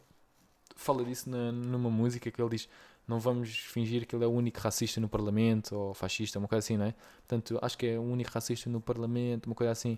fala 0.75 1.03
disso 1.03 1.29
na, 1.29 1.51
numa 1.51 1.89
música 1.89 2.31
que 2.31 2.41
ele 2.41 2.49
diz: 2.49 2.69
não 3.07 3.19
vamos 3.19 3.49
fingir 3.57 4.07
que 4.07 4.15
ele 4.15 4.23
é 4.23 4.27
o 4.27 4.31
único 4.31 4.59
racista 4.59 5.01
no 5.01 5.09
Parlamento 5.09 5.75
ou 5.75 5.93
fascista, 5.93 6.39
uma 6.39 6.47
coisa 6.47 6.65
assim, 6.65 6.77
não 6.77 6.85
é? 6.85 6.95
Portanto, 7.27 7.59
acho 7.61 7.77
que 7.77 7.87
é 7.87 7.99
o 7.99 8.03
único 8.03 8.31
racista 8.31 8.69
no 8.69 8.79
Parlamento, 8.79 9.47
uma 9.47 9.55
coisa 9.55 9.71
assim. 9.71 9.97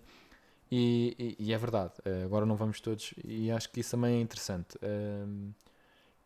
E, 0.71 1.15
e, 1.39 1.49
e 1.49 1.53
é 1.53 1.57
verdade, 1.57 1.93
uh, 1.99 2.25
agora 2.25 2.45
não 2.45 2.55
vamos 2.55 2.81
todos, 2.81 3.13
e 3.23 3.51
acho 3.51 3.69
que 3.69 3.81
isso 3.81 3.91
também 3.91 4.17
é 4.17 4.21
interessante. 4.21 4.75
Uh, 4.77 5.53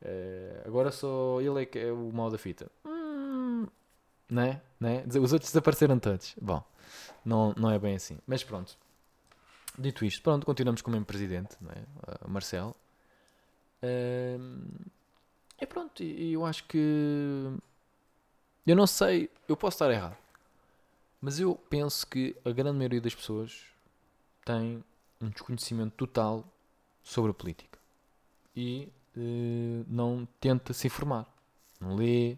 uh, 0.03 0.67
agora 0.67 0.89
só 0.89 1.41
ele 1.41 1.63
é 1.63 1.65
que 1.65 1.77
é 1.79 1.91
o 1.91 2.11
mal 2.13 2.29
da 2.29 2.37
fita. 2.37 2.71
Né? 4.29 4.61
né? 4.79 5.03
Os 5.07 5.33
outros 5.33 5.51
desapareceram 5.51 5.99
todos. 5.99 6.35
Bom, 6.41 6.63
não, 7.23 7.53
não 7.57 7.71
é 7.71 7.79
bem 7.79 7.95
assim. 7.95 8.17
Mas 8.27 8.43
pronto. 8.43 8.77
Dito 9.77 10.03
isto, 10.05 10.23
pronto, 10.23 10.45
continuamos 10.45 10.81
com 10.81 10.89
o 10.89 10.91
mesmo 10.91 11.05
presidente, 11.05 11.55
não 11.61 11.71
é? 11.71 11.79
Uh, 11.79 12.29
Marcelo. 12.29 12.75
Uh, 13.83 14.89
e 15.61 15.65
pronto, 15.65 16.03
eu 16.03 16.45
acho 16.45 16.63
que. 16.65 17.53
Eu 18.65 18.75
não 18.75 18.87
sei, 18.87 19.29
eu 19.47 19.55
posso 19.55 19.75
estar 19.75 19.91
errado. 19.91 20.17
Mas 21.21 21.39
eu 21.39 21.55
penso 21.55 22.05
que 22.05 22.35
a 22.43 22.51
grande 22.51 22.77
maioria 22.77 23.01
das 23.01 23.15
pessoas 23.15 23.65
tem 24.45 24.83
um 25.21 25.29
desconhecimento 25.29 25.93
total 25.95 26.45
sobre 27.03 27.31
a 27.31 27.33
política. 27.33 27.79
E 28.55 28.91
uh, 29.15 29.85
não 29.87 30.27
tenta 30.39 30.73
se 30.73 30.87
informar. 30.87 31.27
Não 31.79 31.95
lê, 31.95 32.37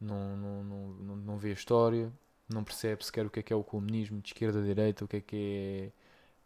não, 0.00 0.36
não, 0.36 0.64
não, 0.64 1.16
não, 1.16 1.38
vê 1.38 1.50
a 1.50 1.52
história, 1.52 2.12
não 2.48 2.64
percebe 2.64 3.04
sequer 3.04 3.26
o 3.26 3.30
que 3.30 3.40
é 3.40 3.42
que 3.42 3.52
é 3.52 3.56
o 3.56 3.64
comunismo 3.64 4.20
de 4.20 4.28
esquerda 4.28 4.60
a 4.60 4.62
direita, 4.62 5.04
o 5.04 5.08
que 5.08 5.16
é 5.16 5.20
que 5.20 5.36
é 5.36 5.92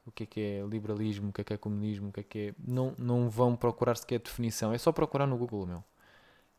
o 0.04 0.10
que 0.10 0.24
é 0.24 0.26
que 0.26 0.40
é 0.40 0.66
liberalismo, 0.66 1.30
o 1.30 1.32
que 1.32 1.42
é 1.42 1.44
que 1.44 1.52
é 1.52 1.56
comunismo, 1.56 2.08
o 2.08 2.12
que 2.12 2.20
é 2.20 2.22
que 2.22 2.38
é. 2.38 2.54
Não, 2.58 2.94
não 2.98 3.30
vão 3.30 3.54
procurar 3.54 3.96
sequer 3.96 4.18
definição, 4.18 4.72
é 4.72 4.78
só 4.78 4.90
procurar 4.90 5.26
no 5.26 5.36
Google, 5.36 5.66
meu. 5.66 5.84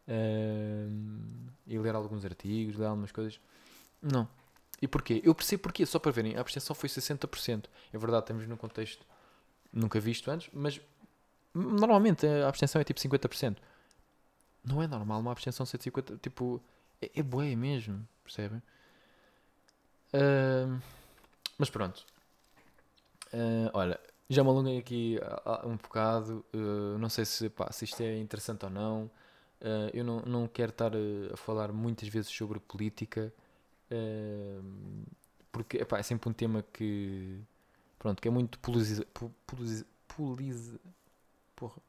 Uh, 0.07 1.51
e 1.67 1.77
ler 1.77 1.95
alguns 1.95 2.23
artigos, 2.25 2.77
ler 2.77 2.85
algumas 2.85 3.11
coisas. 3.11 3.39
Não. 4.01 4.27
E 4.81 4.87
porquê? 4.87 5.21
Eu 5.23 5.35
percebo 5.35 5.63
porquê, 5.63 5.85
só 5.85 5.99
para 5.99 6.11
verem, 6.11 6.35
a 6.35 6.41
abstenção 6.41 6.75
foi 6.75 6.89
60%. 6.89 7.65
É 7.91 7.97
verdade, 7.97 8.23
estamos 8.23 8.47
num 8.47 8.57
contexto 8.57 9.05
nunca 9.71 9.99
visto 9.99 10.29
antes, 10.29 10.49
mas 10.53 10.79
normalmente 11.53 12.25
a 12.27 12.47
abstenção 12.47 12.79
é 12.79 12.83
tipo 12.83 12.99
50%. 12.99 13.57
Não 14.63 14.81
é 14.81 14.87
normal 14.87 15.19
uma 15.19 15.31
abstenção 15.31 15.65
ser 15.65 15.77
de 15.77 15.91
50%, 15.91 16.19
tipo, 16.21 16.61
é, 17.03 17.11
é 17.19 17.23
boé 17.23 17.55
mesmo, 17.55 18.07
percebem? 18.23 18.61
Uh, 20.13 20.81
mas 21.57 21.69
pronto. 21.69 22.05
Uh, 23.33 23.69
olha, 23.73 23.99
já 24.29 24.43
me 24.43 24.49
alonguei 24.49 24.77
aqui 24.77 25.19
um 25.65 25.75
bocado. 25.75 26.45
Uh, 26.53 26.97
não 26.99 27.09
sei 27.09 27.25
se, 27.25 27.49
pá, 27.49 27.71
se 27.71 27.85
isto 27.85 28.01
é 28.01 28.17
interessante 28.17 28.65
ou 28.65 28.71
não. 28.71 29.05
Uh, 29.61 29.89
eu 29.93 30.03
não, 30.03 30.19
não 30.21 30.47
quero 30.47 30.71
estar 30.71 30.91
a 31.31 31.37
falar 31.37 31.71
muitas 31.71 32.07
vezes 32.07 32.31
sobre 32.31 32.59
política. 32.59 33.33
porque 35.51 35.77
epá, 35.77 35.99
é 35.99 36.03
sempre 36.03 36.29
um 36.29 36.33
tema 36.33 36.63
que. 36.73 37.39
Pronto, 37.99 38.21
que 38.21 38.27
é 38.27 38.31
muito 38.31 38.59
polariza, 38.59 39.05
polariza, 39.47 39.85
polariza, 40.07 40.79
porra, 41.55 41.81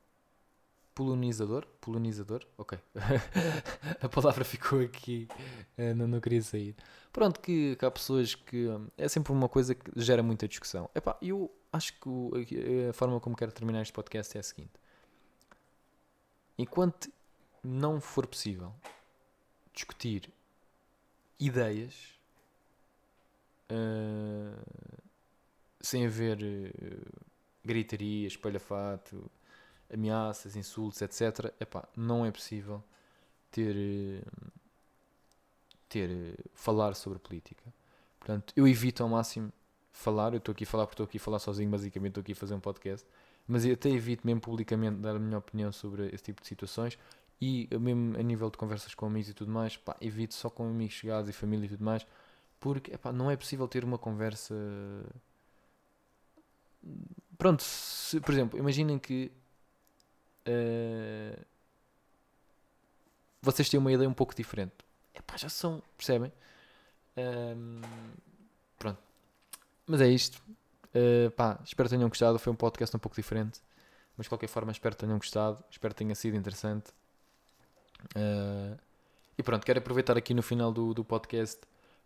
polonizador. 0.94 1.66
Polonizador? 1.80 2.46
Ok. 2.56 2.78
a 4.00 4.08
palavra 4.08 4.44
ficou 4.44 4.80
aqui. 4.80 5.28
não, 5.96 6.06
não 6.06 6.20
queria 6.20 6.42
sair. 6.42 6.76
Pronto, 7.12 7.40
que, 7.40 7.76
que 7.76 7.84
há 7.84 7.90
pessoas 7.90 8.34
que. 8.34 8.68
Hum, 8.68 8.88
é 8.98 9.08
sempre 9.08 9.32
uma 9.32 9.48
coisa 9.48 9.74
que 9.74 9.90
gera 9.96 10.22
muita 10.22 10.48
discussão. 10.48 10.90
Epá, 10.94 11.16
eu 11.22 11.50
acho 11.72 11.92
que 12.00 12.08
o, 12.08 12.32
a 12.88 12.92
forma 12.92 13.20
como 13.20 13.36
quero 13.36 13.52
terminar 13.52 13.82
este 13.82 13.92
podcast 13.92 14.36
é 14.36 14.40
a 14.40 14.42
seguinte: 14.42 14.72
enquanto 16.58 17.08
não 17.62 18.00
for 18.00 18.26
possível 18.26 18.74
discutir 19.72 20.28
ideias 21.38 22.14
uh, 23.70 24.60
sem 25.80 26.06
haver 26.06 26.38
uh, 26.38 27.22
gritaria, 27.64 28.26
espalhafato, 28.26 29.30
ameaças, 29.94 30.56
insultos, 30.56 31.00
etc., 31.00 31.52
epá, 31.60 31.88
não 31.96 32.26
é 32.26 32.30
possível 32.30 32.82
ter. 33.50 33.74
Uh, 33.76 34.52
ter, 35.94 36.10
eh, 36.10 36.34
falar 36.54 36.94
sobre 36.94 37.20
política. 37.20 37.62
Portanto, 38.18 38.52
eu 38.56 38.66
evito 38.66 39.02
ao 39.04 39.08
máximo 39.08 39.52
falar, 39.92 40.32
eu 40.32 40.38
estou 40.38 40.52
aqui 40.52 40.64
a 40.64 40.66
falar 40.66 40.86
porque 40.86 40.94
estou 40.94 41.04
aqui 41.04 41.18
a 41.18 41.20
falar 41.20 41.38
sozinho, 41.38 41.70
basicamente 41.70 42.10
estou 42.10 42.20
aqui 42.22 42.32
a 42.32 42.36
fazer 42.36 42.54
um 42.54 42.60
podcast, 42.60 43.06
mas 43.46 43.64
eu 43.64 43.74
até 43.74 43.90
evito 43.90 44.26
mesmo 44.26 44.40
publicamente 44.40 44.96
dar 44.96 45.14
a 45.14 45.18
minha 45.20 45.38
opinião 45.38 45.70
sobre 45.70 46.08
esse 46.08 46.24
tipo 46.24 46.42
de 46.42 46.48
situações 46.48 46.98
e 47.40 47.68
mesmo 47.78 48.18
a 48.18 48.22
nível 48.22 48.50
de 48.50 48.56
conversas 48.56 48.94
com 48.94 49.06
amigos 49.06 49.28
e 49.30 49.34
tudo 49.34 49.52
mais, 49.52 49.76
pá, 49.76 49.96
evito 50.00 50.34
só 50.34 50.50
com 50.50 50.66
amigos 50.68 50.94
chegados 50.94 51.28
e 51.28 51.32
família 51.32 51.66
e 51.66 51.68
tudo 51.68 51.84
mais, 51.84 52.04
porque 52.58 52.92
epá, 52.94 53.12
não 53.12 53.30
é 53.30 53.36
possível 53.36 53.68
ter 53.68 53.84
uma 53.84 53.98
conversa. 53.98 54.54
Pronto, 57.38 57.62
se, 57.62 58.20
por 58.20 58.32
exemplo, 58.32 58.58
imaginem 58.58 58.98
que 58.98 59.30
uh, 60.48 61.44
vocês 63.42 63.68
têm 63.68 63.78
uma 63.78 63.92
ideia 63.92 64.08
um 64.08 64.14
pouco 64.14 64.34
diferente 64.34 64.84
epá, 65.14 65.36
já 65.36 65.48
são, 65.48 65.82
percebem? 65.96 66.32
Um, 67.16 67.80
pronto. 68.78 68.98
Mas 69.86 70.00
é 70.00 70.08
isto. 70.08 70.42
Uh, 70.94 71.30
pá, 71.32 71.58
espero 71.64 71.88
que 71.88 71.94
tenham 71.94 72.08
gostado. 72.08 72.38
Foi 72.38 72.52
um 72.52 72.56
podcast 72.56 72.94
um 72.96 73.00
pouco 73.00 73.16
diferente. 73.16 73.60
Mas 74.16 74.26
de 74.26 74.28
qualquer 74.28 74.48
forma, 74.48 74.72
espero 74.72 74.94
que 74.94 75.00
tenham 75.00 75.18
gostado. 75.18 75.62
Espero 75.70 75.94
que 75.94 75.98
tenha 75.98 76.14
sido 76.14 76.36
interessante. 76.36 76.90
Uh, 78.16 78.76
e 79.36 79.42
pronto, 79.42 79.64
quero 79.64 79.78
aproveitar 79.78 80.16
aqui 80.16 80.34
no 80.34 80.42
final 80.42 80.72
do, 80.72 80.92
do 80.92 81.04
podcast 81.04 81.60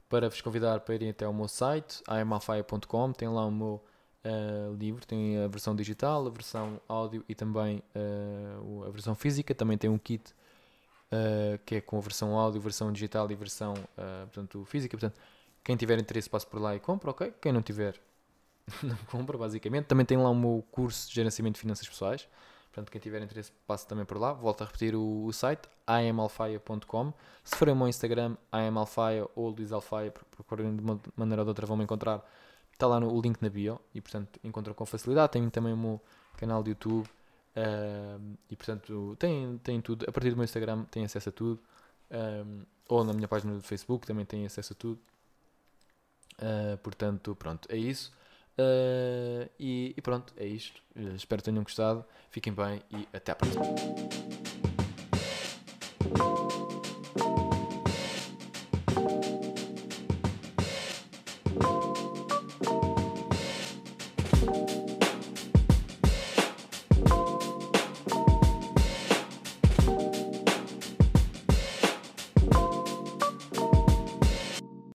para 0.09 0.29
vos 0.29 0.41
convidar 0.41 0.81
para 0.81 0.95
irem 0.95 1.11
até 1.11 1.25
ao 1.25 1.33
meu 1.33 1.49
site, 1.49 2.03
amalfaia.com. 2.07 3.13
Tem 3.13 3.29
lá 3.29 3.45
o 3.45 3.51
meu 3.51 3.85
uh, 4.25 4.75
livro, 4.75 5.07
tem 5.07 5.39
a 5.39 5.49
versão 5.49 5.75
digital, 5.75 6.27
a 6.27 6.31
versão 6.31 6.81
áudio 6.89 7.25
e 7.29 7.35
também 7.35 7.83
uh, 7.95 8.85
a 8.85 8.91
versão 8.91 9.15
física. 9.15 9.55
Também 9.55 9.79
tem 9.79 9.91
um 9.91 9.99
kit 9.99 10.33
uh, 11.13 11.59
que 11.65 11.77
é 11.77 11.81
com 11.81 11.99
a 11.99 12.01
versão 12.01 12.37
áudio, 12.37 12.61
versão 12.61 12.93
digital 12.93 13.31
e 13.31 13.35
versão 13.35 13.75
portanto, 14.25 14.65
física. 14.65 14.97
Portanto, 14.97 15.21
quem 15.65 15.77
tiver 15.77 15.99
interesse 15.99 16.29
passe 16.31 16.47
por 16.47 16.61
lá 16.61 16.75
e 16.75 16.81
compra, 16.81 17.11
ok? 17.11 17.35
Quem 17.41 17.53
não 17.53 17.63
tiver, 17.63 18.01
não 18.83 18.97
compra, 19.11 19.37
basicamente. 19.37 19.87
Também 19.87 20.07
tem 20.07 20.17
lá 20.17 20.31
o 20.31 20.35
meu 20.35 20.65
curso 20.71 21.09
de 21.09 21.15
gerenciamento 21.15 21.55
de 21.55 21.61
finanças 21.61 21.89
pessoas. 21.89 22.29
Portanto, 22.79 22.93
quem 22.93 23.01
tiver 23.01 23.21
interesse, 23.23 23.51
passe 23.67 23.87
também 23.87 24.05
por 24.05 24.19
lá. 24.19 24.33
Volto 24.33 24.63
a 24.63 24.65
repetir 24.65 24.95
o, 24.95 25.25
o 25.25 25.33
site, 25.33 25.69
amalfaia.com. 25.87 27.13
Se 27.43 27.57
forem 27.57 27.73
ao 27.73 27.77
meu 27.77 27.89
Instagram, 27.89 28.37
amalfaia 28.53 29.27
ou 29.35 29.49
Luís 29.49 29.73
Alfaia, 29.73 30.13
procurem 30.31 30.77
de 30.77 30.83
uma 30.83 31.01
maneira 31.17 31.43
ou 31.43 31.45
de 31.45 31.49
outra, 31.49 31.67
vão 31.67 31.77
me 31.77 31.85
encontrar. 31.85 32.25
Está 32.79 32.87
lá 32.87 33.01
no, 33.01 33.13
o 33.13 33.21
link 33.21 33.43
na 33.43 33.49
bio 33.49 33.81
e, 33.93 34.01
portanto, 34.01 34.39
encontram 34.45 34.73
com 34.73 34.87
facilidade. 34.87 35.33
Tem 35.33 35.51
também 35.51 35.73
o 35.73 35.77
meu 35.77 36.01
canal 36.37 36.63
de 36.63 36.71
YouTube 36.71 37.09
e 38.49 38.57
portanto, 38.57 39.17
tem, 39.19 39.59
tem 39.59 39.81
tudo. 39.81 40.05
A 40.09 40.13
partir 40.13 40.31
do 40.31 40.37
meu 40.37 40.45
Instagram 40.45 40.85
tem 40.85 41.05
acesso 41.05 41.29
a 41.29 41.33
tudo. 41.33 41.61
Um, 42.11 42.63
ou 42.89 43.05
na 43.05 43.13
minha 43.13 43.29
página 43.29 43.55
do 43.55 43.63
Facebook 43.63 44.07
também 44.07 44.25
tem 44.25 44.47
acesso 44.47 44.73
a 44.73 44.77
tudo. 44.77 45.01
Uh, 46.39 46.79
portanto, 46.79 47.35
pronto, 47.35 47.69
é 47.71 47.77
isso. 47.77 48.13
Uh, 48.59 49.49
e, 49.59 49.95
e, 49.97 50.03
pronto, 50.03 50.33
é 50.37 50.47
isto. 50.47 50.81
espero 51.17 51.43
que 51.43 51.51
tenham 51.51 51.63
gostado. 51.63 52.05
Fiquem 52.31 52.53
bem 52.53 52.83
e 52.91 53.09
até 53.13 53.33
à 53.33 53.35
próxima. 53.35 53.65